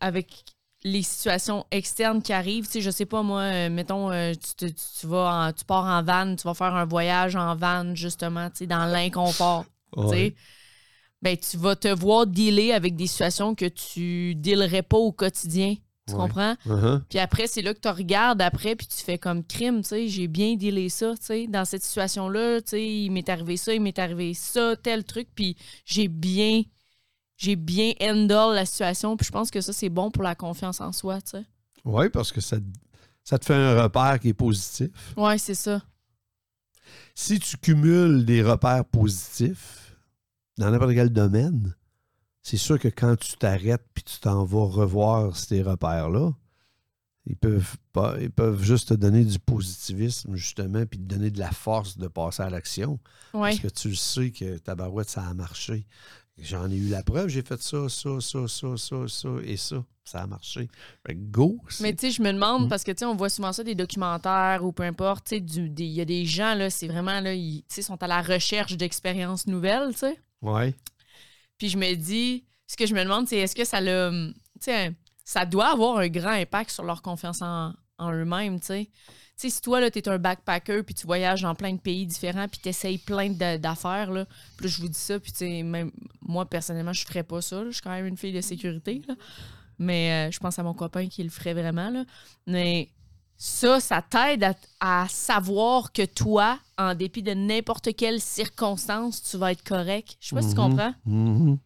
[0.02, 0.55] avec
[0.88, 2.68] les situations externes qui arrivent.
[2.68, 6.04] Tu sais, je sais pas, moi, euh, mettons, euh, tu, vas en- tu pars en
[6.04, 9.66] van, tu vas faire un voyage en van, justement, tu sais, dans l'inconfort.
[9.98, 10.36] tu sais.
[11.22, 15.76] Ben, tu vas te voir dealer avec des situations que tu dealerais pas au quotidien.
[16.08, 16.20] Tu Ouais.
[16.20, 16.56] comprends?
[16.68, 17.02] Uh-huh.
[17.10, 20.08] Puis après, c'est là que tu regardes après, puis tu fais comme crime, tu sais,
[20.08, 23.74] j'ai bien dealé ça, tu sais, dans cette situation-là, tu sais, il m'est arrivé ça,
[23.74, 26.62] il m'est arrivé ça, tel truc, puis j'ai bien,
[27.38, 30.82] j'ai bien handle la situation, puis je pense que ça, c'est bon pour la confiance
[30.82, 31.46] en soi, tu sais.
[31.84, 32.58] Oui, parce que ça,
[33.24, 34.90] ça te fait un repère qui est positif.
[35.18, 35.82] Ouais, c'est ça.
[37.14, 39.96] Si tu cumules des repères positifs
[40.58, 41.76] dans n'importe quel domaine,
[42.42, 46.32] c'est sûr que quand tu t'arrêtes puis tu t'en vas revoir ces repères-là,
[47.28, 51.40] ils peuvent, pas, ils peuvent juste te donner du positivisme, justement, puis te donner de
[51.40, 53.00] la force de passer à l'action.
[53.34, 53.50] Ouais.
[53.50, 55.88] Parce que tu le sais que ta barouette, ça a marché.
[56.42, 59.84] J'en ai eu la preuve, j'ai fait ça, ça, ça, ça, ça, ça et ça.
[60.08, 60.70] Ça a marché.
[61.08, 61.60] Fait que go!
[61.82, 62.70] Mais tu sais, je me demande, Mm.
[62.70, 65.44] parce que tu sais, on voit souvent ça des documentaires ou peu importe, tu sais,
[65.44, 69.48] il y a des gens, là, c'est vraiment, là, ils sont à la recherche d'expériences
[69.48, 70.20] nouvelles, tu sais.
[70.44, 70.76] Ouais.
[71.58, 74.32] Puis je me dis, ce que je me demande, c'est est-ce que ça le.
[74.60, 74.94] Tu sais,
[75.24, 78.90] ça doit avoir un grand impact sur leur confiance en, en eux-mêmes, tu sais.
[79.38, 82.48] Sais, si toi, là, t'es un backpacker, puis tu voyages dans plein de pays différents,
[82.48, 84.26] puis t'essayes plein de- d'affaires, là,
[84.58, 87.42] puis là, je vous dis ça, puis tu sais, même moi, personnellement, je ferais pas
[87.42, 87.66] ça, là.
[87.68, 89.16] Je suis quand même une fille de sécurité, là.
[89.78, 92.06] Mais euh, je pense à mon copain qui le ferait vraiment, là.
[92.48, 92.90] Mais
[93.38, 94.54] ça, ça t'aide à,
[95.04, 100.16] à savoir que toi, en dépit de n'importe quelle circonstance, tu vas être correct.
[100.22, 100.70] Je sais pas si tu Mhm.
[100.70, 100.94] comprends.
[101.06, 101.58] Mhm.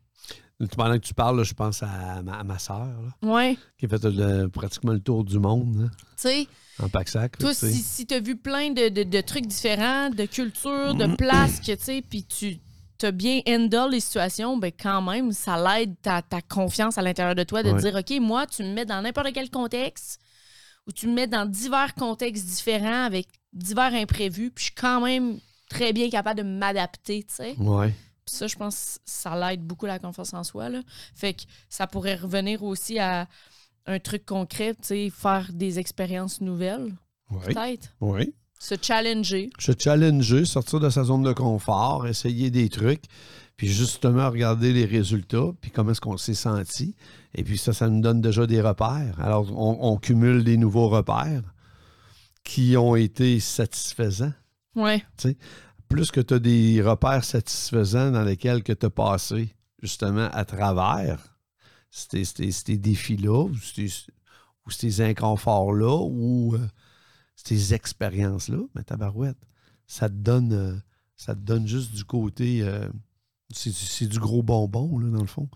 [0.75, 3.58] Pendant que tu parles, là, je pense à ma, à ma soeur, là, Ouais.
[3.77, 6.47] qui a fait le- pratiquement le tour du monde là, Tu sais,
[6.82, 7.34] en pack-sac.
[7.39, 10.96] là, Toi, si, si tu as vu plein de, de- de trucs différents, de cultures,
[10.96, 12.60] de places, que tu sais, puis tu
[13.02, 17.36] as bien handle les situations, ben quand même, ça l'aide ta, ta confiance à l'intérieur
[17.36, 17.80] de toi de Ouais.
[17.82, 20.20] dire OK, moi, tu me mets dans n'importe quel contexte
[20.88, 25.02] ou tu me mets dans divers contextes différents avec divers imprévus, puis je suis quand
[25.02, 25.39] même
[25.70, 27.56] très bien capable de m'adapter, tu sais.
[27.58, 27.94] Ouais.
[28.26, 30.70] Puis ça, je pense, ça l'aide beaucoup la confiance en soi.
[30.70, 30.82] Là.
[31.15, 33.28] Fait que ça pourrait revenir aussi à
[33.89, 36.93] un truc concret, tu sais, faire des expériences nouvelles,
[37.32, 37.39] Oui.
[37.47, 37.89] peut-être.
[38.02, 38.34] Oui.
[38.60, 39.49] Se challenger.
[39.58, 43.04] Se challenger, sortir de sa zone de confort, essayer des trucs,
[43.58, 46.95] puis justement regarder les résultats, puis comment est-ce qu'on s'est senti.
[47.36, 49.19] Et puis ça, ça nous donne déjà des repères.
[49.19, 51.54] Alors, on, on cumule des nouveaux repères
[52.43, 54.34] qui ont été satisfaisants.
[54.75, 55.04] Ouais.
[55.88, 61.29] Plus que tu as des repères satisfaisants dans lesquels tu as passé justement à travers
[61.89, 63.88] ces, ces- ces défis-là, ou ces,
[64.65, 66.67] ou ces inconforts-là, ou euh,
[67.36, 69.38] ces expériences-là, mais tabarouette,
[69.88, 70.75] ça te donne, euh,
[71.15, 72.62] ça te donne juste du côté.
[72.62, 72.89] euh,
[73.52, 75.49] c'est du gros bonbon, là, dans le fond,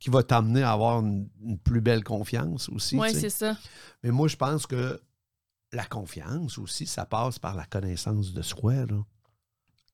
[0.00, 2.96] qui va t'amener à avoir une, une plus belle confiance aussi.
[3.12, 3.20] Sais.
[3.20, 3.56] c'est ça.
[4.02, 5.00] Mais moi, je pense que
[5.72, 8.74] la confiance aussi, ça passe par la connaissance de soi.
[8.86, 9.00] Là.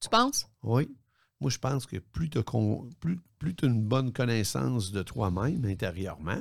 [0.00, 0.46] Tu penses?
[0.62, 0.88] Oui.
[1.42, 2.44] Moi, je pense que plus tu as
[3.00, 6.40] plus, plus t'as une bonne connaissance de toi-même intérieurement,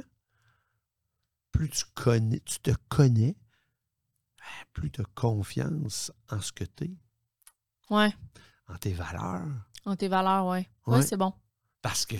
[1.51, 3.35] plus tu connais, tu te connais,
[4.37, 6.91] ben, plus tu as confiance en ce que tu es,
[7.89, 8.13] Ouais.
[8.67, 9.47] en tes valeurs.
[9.85, 10.69] En tes valeurs, ouais.
[10.85, 11.01] Ouais, Ouais.
[11.01, 11.33] c'est bon.
[11.81, 12.15] Parce que,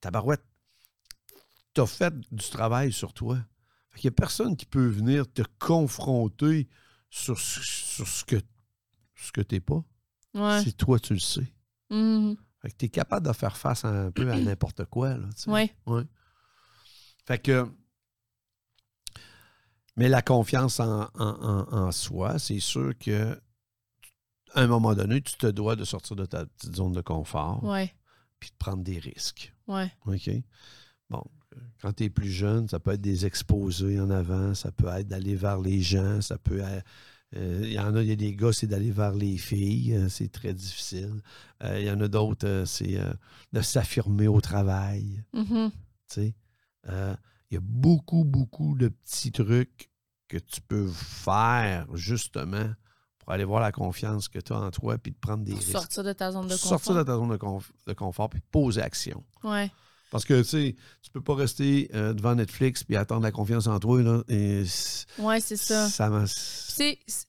[0.00, 0.44] tabarouette,
[1.74, 3.36] tu as fait du travail sur toi.
[3.96, 6.68] Il n'y a personne qui peut venir te confronter
[7.10, 8.36] sur, ce- sur ce que,
[9.16, 9.82] ce que tu n'es pas.
[10.34, 10.62] Ouais.
[10.62, 11.52] Si toi, tu le sais.
[11.92, 12.36] Mhm.
[12.60, 15.16] Fait que tu es capable de faire face un peu à n'importe quoi.
[15.16, 15.50] Là, tu sais.
[15.50, 15.74] Ouais.
[15.86, 16.04] Ouais.
[17.26, 17.66] Fait que.
[19.96, 23.38] Mais la confiance en, en- en- en soi, c'est sûr que
[24.54, 27.62] à un moment donné, tu te dois de sortir de ta petite zone de confort
[27.64, 27.94] Ouais.
[28.38, 29.52] puis de prendre des risques.
[29.66, 29.90] Ouais.
[30.06, 30.30] OK?
[31.10, 31.22] Bon,
[31.80, 35.08] quand tu es plus jeune, ça peut être des exposés en avant, ça peut être
[35.08, 36.86] d'aller vers les gens, ça peut être.
[37.36, 39.94] Euh, Il y en a, il y a des gars, c'est d'aller vers les filles,
[39.94, 41.20] euh, c'est très difficile.
[41.62, 42.98] Euh, Il y en a d'autres, c'est
[43.52, 45.24] de s'affirmer au travail.
[45.32, 45.70] Mhm.
[46.88, 47.16] Euh,
[47.50, 49.90] Il y a beaucoup, beaucoup de petits trucs
[50.28, 52.70] que tu peux faire justement
[53.18, 55.60] pour aller voir la confiance que tu as en toi puis de prendre des Pour
[55.60, 55.72] risques.
[55.72, 56.68] sortir de ta zone de confort.
[56.68, 59.22] Sortir de ta zone de, conf- de confort puis poser action.
[59.44, 59.70] Ouais.
[60.12, 63.66] Parce que, tu sais, tu peux pas rester euh, devant Netflix puis attendre la confiance
[63.66, 64.00] en toi.
[64.02, 64.62] Là, et
[65.18, 66.08] Ouais, c'est ça.
[66.10, 67.24] m'a- Tu sais, c-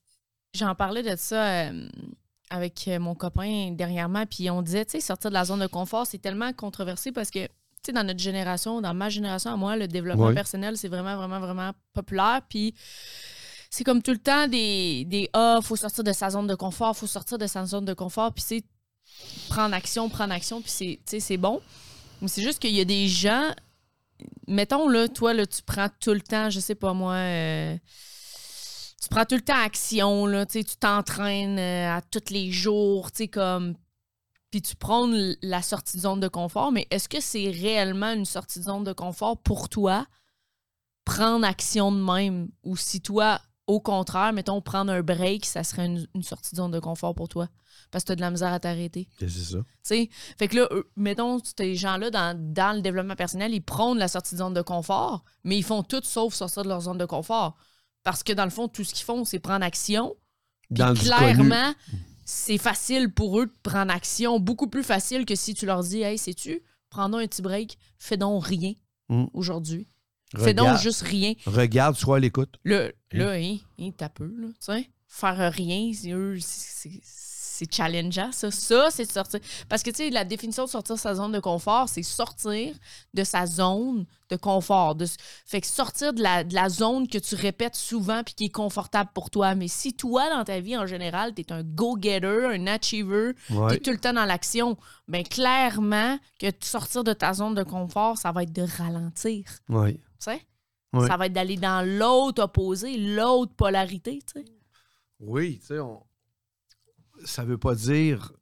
[0.54, 1.88] j'en parlais de ça euh,
[2.50, 5.66] avec euh, mon copain dernièrement, puis on disait, tu sais, sortir de la zone de
[5.66, 7.50] confort, c'est tellement controversé parce que, tu
[7.86, 10.34] sais, dans notre génération, dans ma génération à moi, le développement Ouais.
[10.34, 12.42] personnel, c'est vraiment, vraiment, vraiment populaire.
[12.48, 12.74] Puis
[13.70, 16.94] c'est comme tout le temps des, des Ah, faut sortir de sa zone de confort,
[16.94, 18.62] faut sortir de sa zone de confort, puis c'est
[19.48, 21.62] prendre action, prendre action, puis c'est bon.
[22.28, 23.52] C'est juste qu'il y a des gens,
[24.46, 27.76] mettons, là, toi, là, tu prends tout le temps, je sais pas moi, euh,
[29.00, 33.28] tu prends tout le temps action, là, tu t'entraînes euh, à tous les jours, tu
[33.28, 33.74] comme.
[34.50, 38.24] Puis tu prônes la sortie de zone de confort, mais est-ce que c'est réellement une
[38.24, 40.06] sortie de zone de confort pour toi?
[41.04, 42.48] Prendre action de même?
[42.62, 46.56] Ou si toi, au contraire, mettons, prendre un break, ça serait une, une sortie de
[46.56, 47.48] zone de confort pour toi?
[47.90, 49.08] Parce que tu as de la misère à t'arrêter.
[49.18, 49.58] C'est ça.
[49.58, 53.98] Tu sais, fait que là, mettons, ces gens-là, dans, dans le développement personnel, ils prônent
[53.98, 56.98] la sortie de zone de confort, mais ils font tout sauf sortir de leur zone
[56.98, 57.56] de confort.
[58.02, 60.14] Parce que dans le fond, tout ce qu'ils font, c'est prendre action.
[60.70, 61.72] Dans clairement,
[62.24, 66.02] c'est facile pour eux de prendre action, beaucoup plus facile que si tu leur dis
[66.02, 68.74] Hey, sais-tu, prends un petit break, fais donc rien
[69.10, 69.26] Mm.
[69.34, 69.86] aujourd'hui.
[70.42, 71.34] Fais donc juste rien.
[71.46, 72.54] regarde, sois à l'écoute.
[72.64, 74.88] Là, là, hein, hein, t'as peu, là, tu sais.
[75.06, 77.00] Faire rien, c'est eux, c'est-
[77.54, 78.50] c'est challengeant, ça.
[78.50, 79.38] Ça, c'est de sortir.
[79.68, 82.74] Parce que, tu sais, la définition de sortir de sa zone de confort, c'est sortir
[83.14, 84.96] de sa zone de confort.
[84.96, 85.06] De...
[85.46, 88.52] Fait que sortir de la, de la zone que tu répètes souvent puis qui est
[88.52, 89.54] confortable pour toi.
[89.54, 93.68] Mais si toi, dans ta vie en général, t'es un go-getter, un achiever, Ouais.
[93.70, 97.62] t'es tout le temps dans l'action, bien, clairement que de sortir de ta zone de
[97.62, 99.44] confort, ça va être de ralentir.
[99.68, 99.92] Ouais.
[99.94, 100.42] Tu sais?
[100.92, 101.06] Ouais.
[101.06, 104.44] Ça va être d'aller dans l'autre opposé, l'autre polarité, tu sais.
[105.20, 106.02] Oui, tu sais, on...
[107.24, 108.32] ça veut pas dire.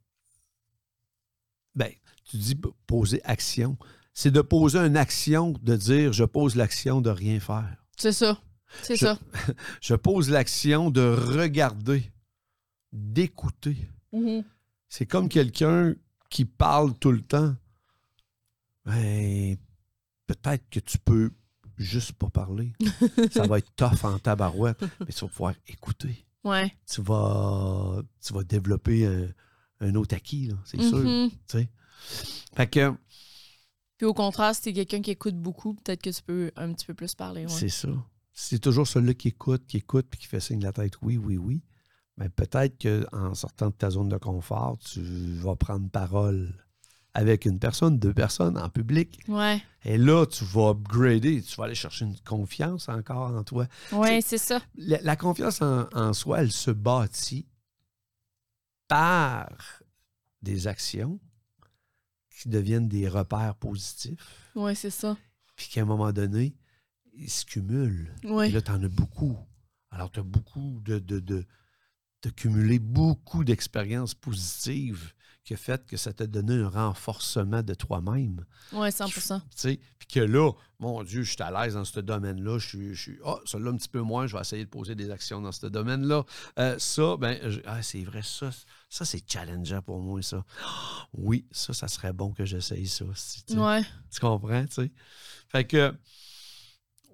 [1.74, 1.90] Ben,
[2.24, 3.76] tu dis poser action.
[4.14, 7.76] C'est de poser une action, de dire je pose l'action de rien faire.
[7.96, 8.38] C'est ça.
[8.82, 9.18] C'est ça.
[9.82, 12.10] Je pose l'action de regarder,
[12.90, 13.76] d'écouter.
[14.12, 14.44] Mhm.
[14.88, 15.94] C'est comme quelqu'un
[16.30, 17.54] qui parle tout le temps.
[18.86, 19.56] Ben,
[20.26, 21.30] peut-être que tu peux
[21.76, 22.72] juste pas parler.
[23.30, 26.24] Ça va être tough en tabarouette, mais tu vas pouvoir écouter.
[26.44, 26.76] Ouais.
[26.90, 29.28] Tu vas, tu vas développer un,
[29.80, 30.98] un autre acquis, c'est sûr.
[30.98, 31.30] Mhm.
[31.46, 31.68] sais.
[32.56, 32.94] Fait que
[33.96, 36.86] Puis au contraire, si t'es quelqu'un qui écoute beaucoup, peut-être que tu peux un petit
[36.86, 37.42] peu plus parler.
[37.42, 37.52] Ouais.
[37.52, 37.88] c'est ça.
[38.32, 41.16] C'est toujours celui qui écoute, qui écoute, puis qui fait signe de la tête oui,
[41.18, 41.62] oui, oui.
[42.16, 45.00] Mais peut-être qu'en sortant de ta zone de confort, tu
[45.36, 46.52] vas prendre parole
[47.14, 49.20] avec une personne, deux personnes en public.
[49.28, 49.62] Ouais.
[49.84, 53.66] Et là, tu vas upgrader, tu vas aller chercher une confiance encore en toi.
[53.92, 54.60] Ouais, c'est ça.
[54.76, 57.46] La, la confiance en, en soi, elle se bâtit
[58.88, 59.48] par
[60.42, 61.20] des actions
[62.30, 65.16] qui deviennent des repères positifs, Ouais, c'est ça.
[65.54, 66.56] puis qu'à un moment donné,
[67.14, 68.12] ils se cumulent.
[68.24, 68.48] Ouais.
[68.48, 69.38] Et là, tu en as beaucoup.
[69.90, 71.46] Alors, tu as beaucoup de, de, de,
[72.22, 75.12] de cumuler beaucoup d'expériences positives
[75.44, 78.44] qui a fait que ça t'a donné un renforcement de toi-même.
[78.72, 79.20] Ouais, 100 Tu
[79.56, 82.58] sais, Puis que là, mon Dieu, je suis à l'aise dans ce domaine-là.
[82.58, 85.40] Je suis, ah, celui-là un petit peu moins, je vais essayer de poser des actions
[85.40, 86.24] dans ce domaine-là.
[86.60, 88.50] Euh, ça, ben, je- ah, c'est vrai, ça,
[88.88, 90.44] ça c'est challengeant pour moi, ça.
[91.12, 93.04] Oui, ça, ça serait bon que j'essaye ça.
[93.16, 93.58] si, tu sais.
[93.58, 93.82] Ouais.
[94.12, 94.92] Tu comprends, tu sais?
[95.48, 95.92] Fait que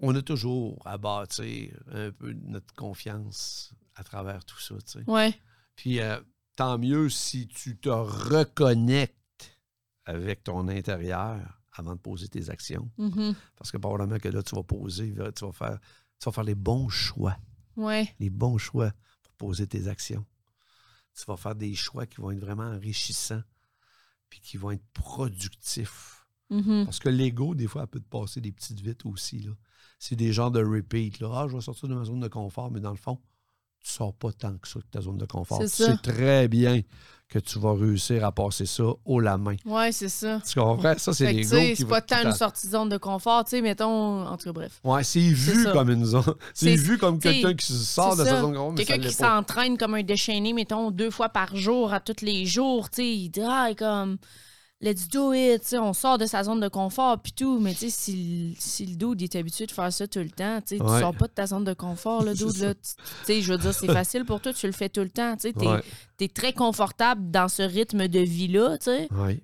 [0.01, 5.11] on a toujours à bâtir un peu notre confiance à travers tout ça, tu sais.
[5.11, 5.35] Ouais.
[5.75, 6.21] Puis euh,
[6.55, 9.15] tant mieux si tu te reconnectes
[10.05, 12.91] avec ton intérieur avant de poser tes actions.
[12.97, 13.35] Mhm.
[13.57, 15.79] Parce que probablement que là, tu vas poser, tu vas faire,
[16.19, 17.37] tu vas faire les bons choix.
[17.77, 18.15] Ouais.
[18.19, 20.25] Les bons choix pour poser tes actions.
[21.15, 23.43] Tu vas faire des choix qui vont être vraiment enrichissants
[24.31, 26.27] puis qui vont être productifs.
[26.51, 26.85] Mhm.
[26.85, 29.49] Parce que l'ego, des fois, elle peut te passer des petites vites aussi.
[29.99, 31.19] C'est des genres de repeat.
[31.21, 31.31] Là.
[31.33, 33.21] Ah, je vais sortir de ma zone de confort, mais dans le fond,
[33.83, 35.63] tu sors pas tant que ça de ta zone de confort.
[35.67, 36.83] C'est Tu sais très bien
[37.29, 39.57] que tu vas réussir à passer ça haut la main.
[39.67, 40.41] Ouais, c'est ça.
[40.47, 40.97] Tu comprends?
[40.97, 44.27] Ça, c'est l'ego c'est pas tant une sortie de zone de confort, tu sais, mettons,
[44.27, 44.81] en tout cas, bref.
[44.83, 46.23] Ouais, c'est vu comme une zone.
[46.55, 49.95] C'est vu comme quelqu'un qui sort de sa zone de confort, Quelqu'un qui s'entraîne comme
[49.95, 53.43] un déchaîné, mettons, deux fois par jour, à tous les jours, tu sais, il dit,
[53.45, 54.17] ah, comme,
[54.81, 57.73] let's do it, tu sais, on sort de sa zone de confort, puis tout, mais
[57.75, 60.61] tu sais, si, le- si le dude est habitué de faire ça tout le temps,
[60.61, 60.95] tu sais, Ouais.
[60.97, 62.81] tu sors pas de ta zone de confort, le dude, là, tu
[63.25, 65.49] sais, je veux dire, c'est facile pour toi, tu le fais tout le temps, tu
[65.49, 69.09] sais, t'es Ouais, très confortable dans ce rythme de vie-là, tu sais.
[69.15, 69.41] ouais.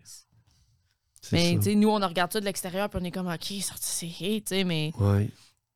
[1.32, 3.78] Mais, tu sais, nous, on regarde ça de l'extérieur, puis on est comme, OK, sortir,
[3.80, 4.92] c'est tu sais, mais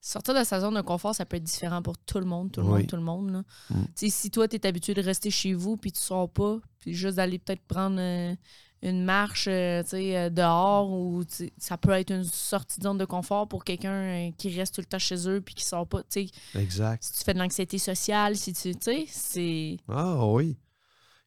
[0.00, 2.60] sortir de sa zone de confort, ça peut être différent pour tout le monde, tout
[2.60, 3.30] le monde, tout le monde.
[3.32, 3.42] là.
[3.70, 3.84] Mm.
[3.96, 7.16] Si toi, tu es habitué de rester chez vous, puis tu sors pas, puis juste
[7.16, 8.34] d'aller peut-être prendre euh,
[8.82, 11.24] une marche euh, tu sais, euh, dehors, ou
[11.56, 14.80] ça peut être une sortie de zone de confort pour quelqu'un euh, qui reste tout
[14.80, 16.02] le temps chez eux, puis qui sort pas.
[16.04, 17.02] Tu sais, Exact.
[17.02, 19.76] Si tu fais de l'anxiété sociale, si tu tu sais, c'est.
[19.88, 20.56] Ah oui.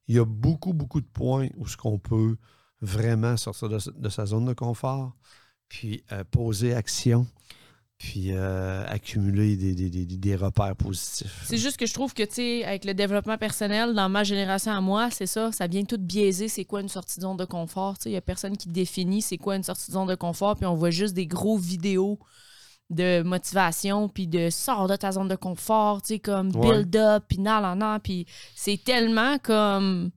[0.07, 2.37] Il y a beaucoup, beaucoup de points où ce qu'on peut
[2.81, 5.15] vraiment sortir de, de sa zone de confort,
[5.67, 7.27] puis euh, poser action,
[8.03, 11.43] puis euh, accumuler des, des- des- des repères positifs.
[11.45, 14.71] C'est juste que je trouve que, tu sais, avec le développement personnel, dans ma génération
[14.71, 17.45] à moi, c'est ça, ça vient tout biaiser c'est quoi une sortie de zone de
[17.45, 17.97] confort.
[17.99, 20.15] Tu sais, il y a personne qui définit c'est quoi une sortie de zone de
[20.15, 22.17] confort, puis on voit juste des gros vidéos
[22.89, 26.61] de motivation, puis de sors de ta zone de confort, tu sais, comme Ouais.
[26.71, 30.09] build up, puis nan, nan, nan, puis c'est tellement comme...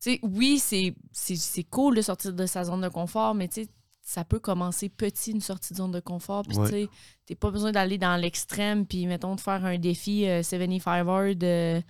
[0.00, 3.68] Tu sais, oui, c'est cool de sortir de sa zone de confort, mais tu sais,
[4.10, 6.42] ça peut commencer petit, une sortie de zone de confort.
[6.42, 6.64] Puis, Ouais.
[6.66, 6.88] tu sais,
[7.26, 11.44] t'es pas besoin d'aller dans l'extrême, puis, mettons, de faire un défi euh, 75 hard.
[11.44, 11.84] euh, tu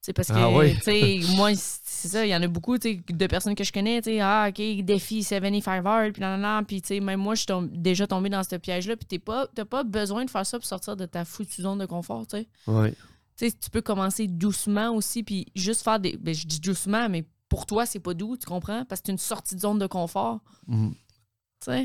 [0.00, 0.74] sais, parce que, Ah oui.
[0.76, 3.62] tu sais, moi, c'est ça, il y en a beaucoup, tu sais, de personnes que
[3.62, 7.00] je connais, tu sais, ah, OK, défi 75 hard, puis nan, nan, puis, tu sais,
[7.00, 10.24] même moi, je suis déjà tombée dans ce piège-là, puis t'es pas, t'as pas besoin
[10.24, 12.48] de faire ça pour sortir de ta foutue zone de confort, tu sais.
[12.66, 12.92] Ouais.
[13.36, 16.16] Tu sais, tu peux commencer doucement aussi, puis juste faire des.
[16.16, 18.86] Ben, je dis doucement, mais pour toi, c'est pas doux, tu comprends?
[18.86, 20.40] Parce que c'est une sortie de zone de confort.
[20.68, 20.94] Mhm.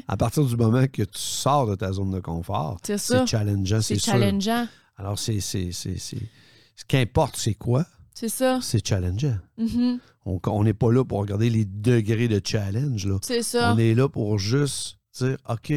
[0.08, 3.98] À partir du moment que tu sors de ta zone de confort, C'est challengeant, C'est
[4.00, 4.14] sûr.
[4.14, 4.68] challengeant.
[4.98, 5.40] Alors, c'est.
[5.40, 6.30] c'est, c'est, c'est-
[6.76, 7.86] Ce qu'importe, c'est quoi?
[8.14, 8.60] C'est ça.
[8.62, 9.38] C'est challengeant.
[9.58, 10.00] Mhm.
[10.26, 13.06] On on n'est pas là pour regarder les degrés de challenge.
[13.06, 13.18] Là.
[13.22, 13.74] C'est ça.
[13.74, 15.74] On est là pour juste dire OK,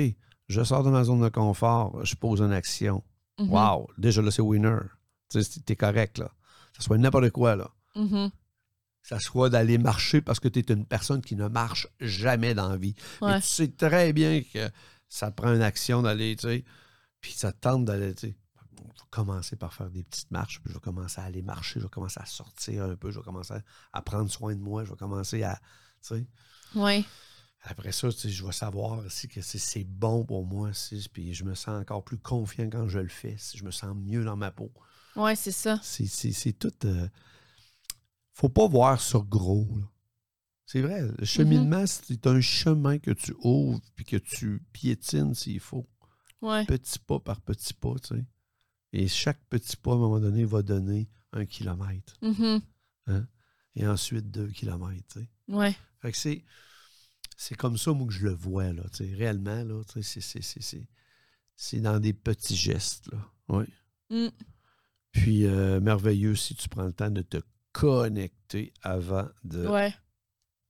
[0.49, 3.03] je sors de ma zone de confort, je pose une action.
[3.41, 3.51] Mhm.
[3.51, 4.77] Wow, déjà là, c'est winner.
[5.31, 6.31] Tu t'es correct, là.
[6.77, 7.69] Ça soit n'importe quoi, là.
[7.97, 8.31] Mhm.
[9.03, 12.69] Ça soit d'aller marcher parce que tu es une personne qui ne marche jamais dans
[12.69, 12.95] la vie.
[13.21, 13.33] Ouais.
[13.35, 14.71] Mais tu sais très bien que
[15.09, 16.65] ça prend une action d'aller, tu sais,
[17.21, 18.37] puis ça te tente d'aller, tu sais.
[18.79, 21.85] vais commencer par faire des petites marches, puis je vais commencer à aller marcher, je
[21.85, 23.55] vais commencer à sortir un peu, je vais commencer
[23.93, 25.57] à prendre soin de moi, je vais commencer à.
[26.01, 26.27] Tu sais.
[26.75, 27.05] Ouais.
[27.65, 31.35] Après ça, tu sais, je vais savoir aussi que c'est- bon pour moi, aussi, puis
[31.35, 34.25] je me sens encore plus confiant quand je le fais, si je me sens mieux
[34.25, 34.73] dans ma peau.
[35.15, 35.79] Ouais, c'est ça.
[35.83, 36.73] C'est tout.
[36.87, 37.09] euh,
[38.33, 39.69] faut pas voir ça gros.
[40.67, 45.61] C'est vrai, le cheminement, c'est un chemin que tu ouvres puis que tu piétines s'il
[45.61, 45.87] faut.
[46.41, 46.65] Ouais.
[46.67, 48.25] Petit pas par petit pas, tu sais.
[48.93, 52.17] Et chaque petit pas, à un moment donné, va donner un kilomètre.
[52.23, 52.63] Mhm.
[53.75, 55.31] Et ensuite deux kilomètres, tu sais.
[55.49, 55.77] Ouais.
[56.01, 56.45] Fait que c'est.
[57.37, 58.83] C'est comme ça, moi, que je le vois, là.
[58.93, 59.15] tu sais.
[59.15, 59.83] Réellement, là,
[61.57, 63.19] c'est dans des petits gestes, là.
[63.49, 63.65] Oui.
[64.11, 64.29] Mm.
[65.11, 67.39] Puis, euh, merveilleux si tu prends le temps de te
[67.73, 69.95] connecter avant de Ouais.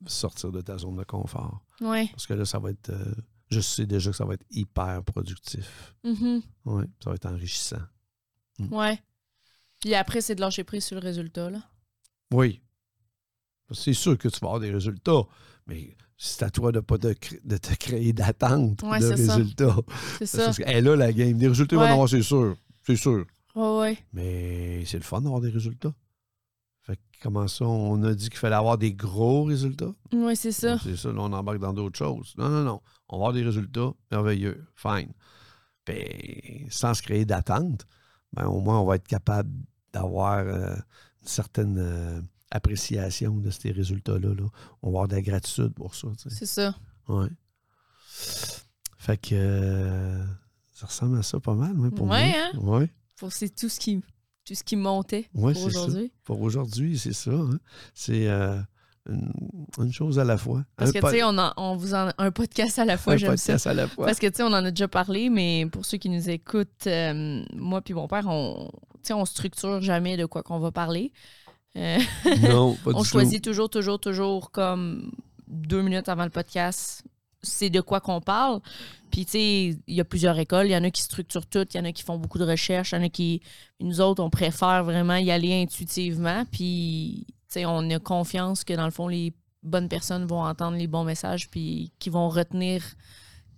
[0.07, 1.65] sortir de ta zone de confort.
[1.81, 2.09] Ouais.
[2.13, 2.91] Parce que là, ça va être.
[2.91, 3.15] euh,
[3.51, 5.95] je sais déjà que ça va être hyper productif.
[6.05, 6.43] Mhm.
[6.65, 7.83] Oui, ça va être enrichissant.
[8.71, 8.99] Ouais.
[9.81, 11.61] Puis après, c'est de lâcher prise sur le résultat, là.
[12.33, 12.63] Oui.
[13.73, 15.23] C'est sûr que tu vas avoir des résultats,
[15.67, 19.15] mais c'est à toi de ne pas te, cré- de te créer d'attente Ouais, de
[19.17, 19.37] c'est ça.
[19.37, 19.77] résultats.
[20.19, 20.45] C'est ça.
[20.47, 21.37] parce qu'elle a la game.
[21.37, 21.83] Des résultats, Ouais.
[21.89, 22.57] en avoir, c'est sûr.
[22.87, 23.27] C'est sûr.
[23.55, 23.99] Ouais, ouais.
[24.13, 25.93] Mais c'est le fun d'avoir des résultats.
[26.83, 29.93] Fait que comment ça, on a dit qu'il fallait avoir des gros résultats?
[30.13, 30.79] Ouais, c'est ça.
[30.83, 32.35] C'est ça, là, on embarque dans d'autres choses.
[32.37, 32.81] Non, non, non.
[33.09, 34.65] On va avoir des résultats merveilleux.
[34.75, 35.13] Fine.
[35.85, 37.87] Puis, sans se créer d'attente,
[38.33, 39.51] ben, au moins, on va être capable
[39.93, 44.35] d'avoir euh, une certaine euh, appréciation de ces résultats-là.
[44.35, 44.45] là.
[44.83, 46.09] On va avoir de la gratitude pour ça.
[46.21, 46.37] tu sais.
[46.37, 46.75] C'est ça.
[47.09, 47.29] Ouais.
[48.99, 50.25] Fait que euh,
[50.73, 52.41] ça ressemble à ça pas mal, ouais, pour Ouais, moi.
[52.55, 52.59] hein?
[52.81, 52.91] Ouais.
[53.17, 54.03] Pour c'est tout ce qui
[54.45, 56.13] tout ce qui montait Ouais, pour aujourd'hui?
[56.25, 57.31] Pour aujourd'hui, c'est ça.
[57.33, 57.59] hein.
[57.95, 58.59] C'est euh,
[59.09, 59.33] une,
[59.79, 60.65] une chose à la fois.
[60.77, 63.53] Parce Un que, tu sais, on, vous en un podcast à la fois, j'aime ça.
[63.55, 64.07] podcast à la fois.
[64.07, 66.87] Parce que, tu sais, on en a déjà parlé, mais pour ceux qui nous écoutent,
[66.87, 70.71] euh, moi puis mon père, on, tu sais, on structure jamais de quoi qu'on va
[70.73, 71.13] parler.
[71.77, 71.99] Euh,
[72.43, 75.11] Non, pas on du choisit toujours, toujours, toujours comme
[75.49, 77.03] deux minutes avant le podcast,
[77.43, 78.61] c'est de quoi qu'on parle.
[79.11, 80.67] Puis, tu sais, il y a plusieurs écoles.
[80.67, 82.45] Il y en a qui structurent tout, il y en a qui font beaucoup de
[82.45, 83.43] recherches, il y en a qui.
[83.81, 86.45] Nous autres, on préfère vraiment y aller intuitivement.
[86.51, 90.77] Puis, tu sais, on a confiance que dans le fond, les bonnes personnes vont entendre
[90.77, 92.83] les bons messages, puis qui vont retenir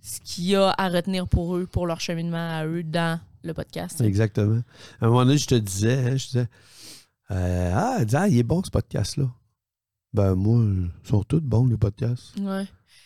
[0.01, 3.53] ce qu'il y a à retenir pour eux, pour leur cheminement à eux dans le
[3.53, 4.01] podcast.
[4.01, 4.61] Exactement.
[4.99, 6.47] À un moment donné, je te disais, hein, je disais,
[7.31, 9.31] euh, ah, ah, il est bon ce podcast-là.
[10.13, 12.37] Ben, moi, ils sont tous bons, les podcasts.
[12.39, 12.65] Ouais.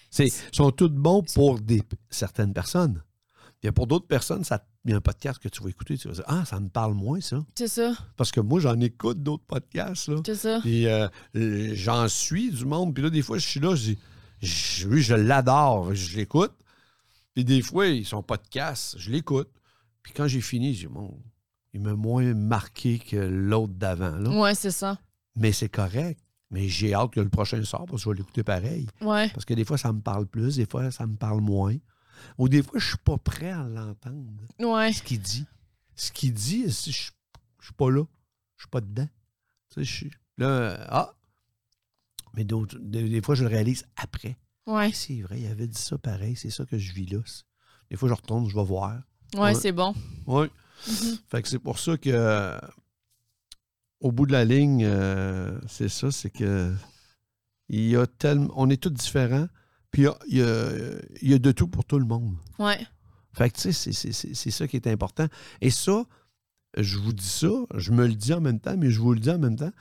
[0.09, 3.01] C'est, sont tous bons pour des, certaines personnes.
[3.61, 6.07] Puis pour d'autres personnes, ça- il y a un podcast que tu vas écouter, tu
[6.07, 7.45] vas dire, ah, ça me parle moins, ça.
[7.55, 10.21] C'est ça, Parce que moi, j'en écoute d'autres podcasts, là.
[10.25, 10.59] c'est ça.
[10.61, 12.93] Puis euh, euh, j'en suis du monde.
[12.93, 13.97] Puis là, des fois, je suis là, je dis,
[14.41, 16.53] je- oui, je l'adore, je l'écoute.
[17.35, 19.49] Puis des fois, ils sont podcasts, je l'écoute.
[20.01, 21.19] Puis quand j'ai fini, je dis, bon,
[21.73, 24.15] il m'a moins marqué que l'autre d'avant.
[24.15, 24.29] là.
[24.41, 24.97] Ouais, c'est ça.
[25.35, 26.19] Mais c'est correct.
[26.51, 28.87] Mais j'ai hâte que le prochain sorte parce que je vais l'écouter pareil.
[29.01, 29.29] Ouais.
[29.29, 31.75] Parce que des fois, ça me parle plus, des fois, ça me parle moins.
[32.37, 34.25] Ou des fois, je suis pas prêt à l'entendre.
[34.59, 34.91] Ouais.
[34.91, 35.45] Ce qu'il dit.
[35.95, 37.11] Ce qu'il dit, si je
[37.61, 38.03] suis pas là,
[38.57, 39.07] je suis pas dedans.
[39.69, 41.13] Tu sais, je suis là, ah!
[42.33, 44.37] Mais des, des fois, je le réalise après.
[44.65, 44.91] Ouais.
[44.93, 47.19] C'est vrai, il avait dit ça pareil, c'est ça que je vis là.
[47.89, 49.01] Des fois, je retourne, je vais voir.
[49.35, 49.93] Ouais, c'est bon.
[50.27, 50.47] Oui.
[50.87, 51.17] Mhm.
[51.29, 52.59] Fait que c'est pour ça que,
[53.99, 56.73] au bout de la ligne, euh, c'est ça, c'est que
[57.69, 58.51] il y a tellement.
[58.55, 59.47] On est tous différents,
[59.91, 60.47] puis il y a,
[61.21, 62.35] y y de tout pour tout le monde.
[62.57, 62.79] Ouais.
[63.33, 65.27] Fait que, tu sais, c'est ça qui est important.
[65.61, 66.03] Et ça,
[66.77, 69.19] je vous dis ça, je me le dis en même temps, mais je vous le
[69.19, 69.71] dis en même temps.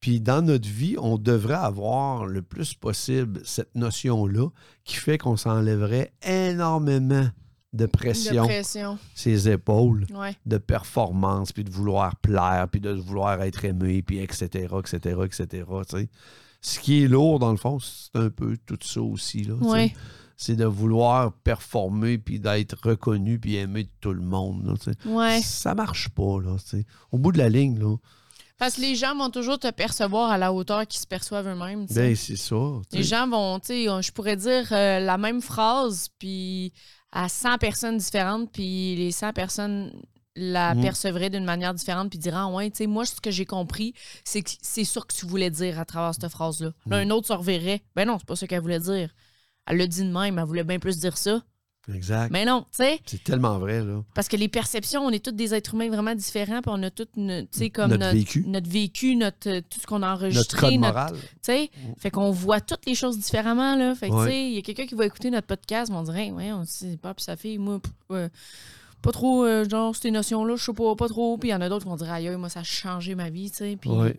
[0.00, 4.48] Puis dans notre vie, on devrait avoir le plus possible cette notion-là
[4.84, 7.28] qui fait qu'on s'enlèverait énormément
[7.72, 8.98] de pression De pression.
[9.14, 10.34] ses épaules, Ouais.
[10.46, 14.46] de performance, puis de vouloir plaire, puis de vouloir être aimé, puis etc.,
[14.78, 15.64] etc., etc..
[16.60, 19.54] Ce qui est lourd, dans le fond, c'est un peu tout ça aussi, là.
[19.54, 19.92] Ouais.
[20.36, 24.92] C'est de vouloir performer, puis d'être reconnu, puis aimé de tout le monde, là.
[25.04, 25.40] Ouais.
[25.42, 26.56] Ça marche pas, là.
[27.12, 27.96] Au bout de la ligne, là,
[28.56, 31.86] Parce que les gens vont toujours te percevoir à la hauteur qu'ils se perçoivent eux-mêmes.
[31.94, 32.56] ben c'est ça.
[32.92, 36.72] Les gens vont, tu sais, on- je pourrais dire euh, la même phrase, puis
[37.12, 39.92] à 100 personnes différentes, puis les 100 personnes
[40.40, 40.82] la Mhm.
[40.82, 43.92] percevraient d'une manière différente, puis diraient, ah ouais, tu sais, moi, ce que j'ai compris,
[44.24, 46.70] c'est que c'est ça que tu voulais dire à travers cette phrase-là.
[46.86, 49.12] Là, un autre se reverrait, ben non, c'est pas ça qu'elle voulait dire.
[49.66, 51.42] Elle l'a dit de même, elle voulait bien plus dire ça.
[51.94, 52.30] Exact.
[52.30, 54.02] Mais non, tu sais, C'est tellement vrai, là.
[54.14, 56.90] parce que les perceptions, on est tous des êtres humains vraiment différents, puis on a
[56.90, 58.44] tout, tu sais, comme Notre vécu.
[58.46, 61.14] notre vécu, notre, euh, tout ce qu'on a Notre enregistré, code notre moral.
[61.14, 63.94] tu sais, fait qu'on voit toutes les choses différemment, là.
[63.94, 64.26] Fait que, Ouais.
[64.26, 66.52] tu sais, il y a quelqu'un qui va écouter notre podcast, mais on dirait, ouais,
[66.52, 67.80] on c'est pas puis sa fille, moi,
[69.00, 71.38] pas trop, euh, genre, ces notions-là, je sais pas, pas trop.
[71.38, 73.30] Puis il y en a d'autres qui vont dire, aïe, moi, ça a changé ma
[73.30, 73.78] vie, tu sais.
[73.80, 73.90] Puis.
[73.90, 74.16] Ouais.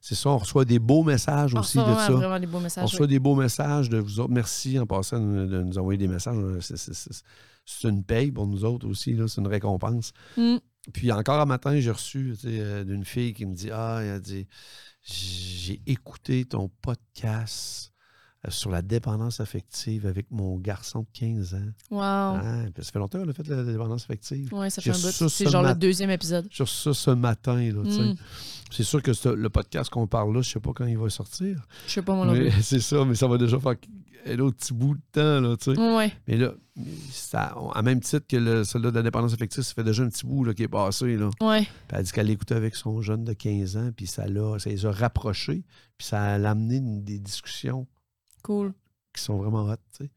[0.00, 2.10] C'est ça, on reçoit des beaux messages on aussi de ça.
[2.10, 4.32] vraiment des beaux On reçoit des beaux messages de vous autres.
[4.32, 6.36] Merci en passant de, de nous envoyer des messages.
[6.60, 7.22] C'est-
[7.84, 10.12] une paye pour nous autres aussi, c'est une récompense.
[10.36, 10.56] Mm.
[10.92, 14.20] Puis encore un matin, j'ai reçu euh, d'une fille qui me dit Ah, elle a
[14.20, 14.48] dit
[15.02, 17.91] J'ai écouté ton podcast
[18.48, 21.58] sur la dépendance affective avec mon garçon de 15 ans.
[21.90, 22.00] Wow.
[22.00, 24.52] Ah, ça fait longtemps qu'on a fait la dépendance affective.
[24.52, 25.28] Ouais, ça fait un bout.
[25.28, 26.48] C'est genre le deuxième épisode.
[26.50, 27.56] Sur ça ce matin.
[27.56, 28.14] Mm.
[28.70, 31.66] C'est sûr que le podcast qu'on parle là, je sais pas quand il va sortir.
[31.86, 32.34] Je sais pas, mon nom.
[32.62, 33.76] C'est ça, mais ça va déjà faire
[34.26, 35.80] un autre petit bout de temps, là, tu sais.
[35.80, 36.12] Ouais.
[36.26, 36.52] Mais là,
[37.10, 40.08] ça, à même titre que le, celui-là de la dépendance affective, ça fait déjà un
[40.08, 41.16] petit bout là, qui est passé.
[41.16, 41.30] Là.
[41.40, 41.62] Ouais.
[41.62, 44.70] Puis elle dit qu'elle l'écoutait avec son jeune de 15 ans, puis ça, l'a, ça
[44.70, 45.64] les a rapprochés,
[45.98, 47.86] puis ça a amené des discussions
[48.42, 48.72] Cool.
[49.14, 50.10] qui sont vraiment hot, tu sais.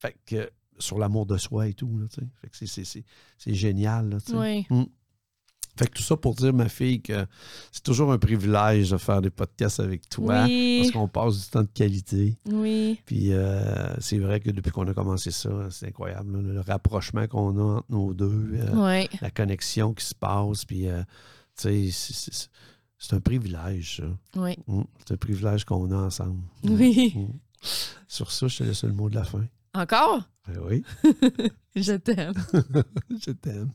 [0.00, 2.26] Fait que sur l'amour de soi et tout, là, tu sais.
[2.40, 3.04] Fait que c'est, c'est, c'est,
[3.36, 4.36] c'est génial, là, tu sais.
[4.38, 4.66] Ouais.
[5.76, 7.24] Fait que tout ça pour dire, ma fille, que
[7.70, 10.90] c'est toujours un privilège de faire des podcasts avec toi, parce Oui.
[10.92, 12.36] qu'on passe du temps de qualité.
[12.46, 13.00] Oui.
[13.06, 17.28] Puis euh, c'est vrai que depuis qu'on a commencé ça, c'est incroyable, là, le rapprochement
[17.28, 19.08] qu'on a entre nos deux, euh, Ouais.
[19.20, 21.02] la connexion qui se passe, puis euh,
[21.56, 22.48] tu sais, c'est- c'est
[23.00, 24.40] c'est un privilège, ça.
[24.40, 24.56] Oui.
[24.66, 24.82] Mm.
[25.06, 26.42] C'est un privilège qu'on a ensemble.
[26.64, 26.70] Mm.
[26.74, 27.12] Oui.
[27.14, 27.38] Mm.
[28.06, 29.44] Sur ça, je te laisse le mot de la fin.
[29.74, 30.28] Encore?
[30.46, 30.84] Ben oui,
[31.76, 32.34] Je t'aime.
[33.10, 33.70] je t'aime.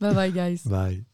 [0.00, 0.62] Bye bye, guys.
[0.64, 1.04] Bye.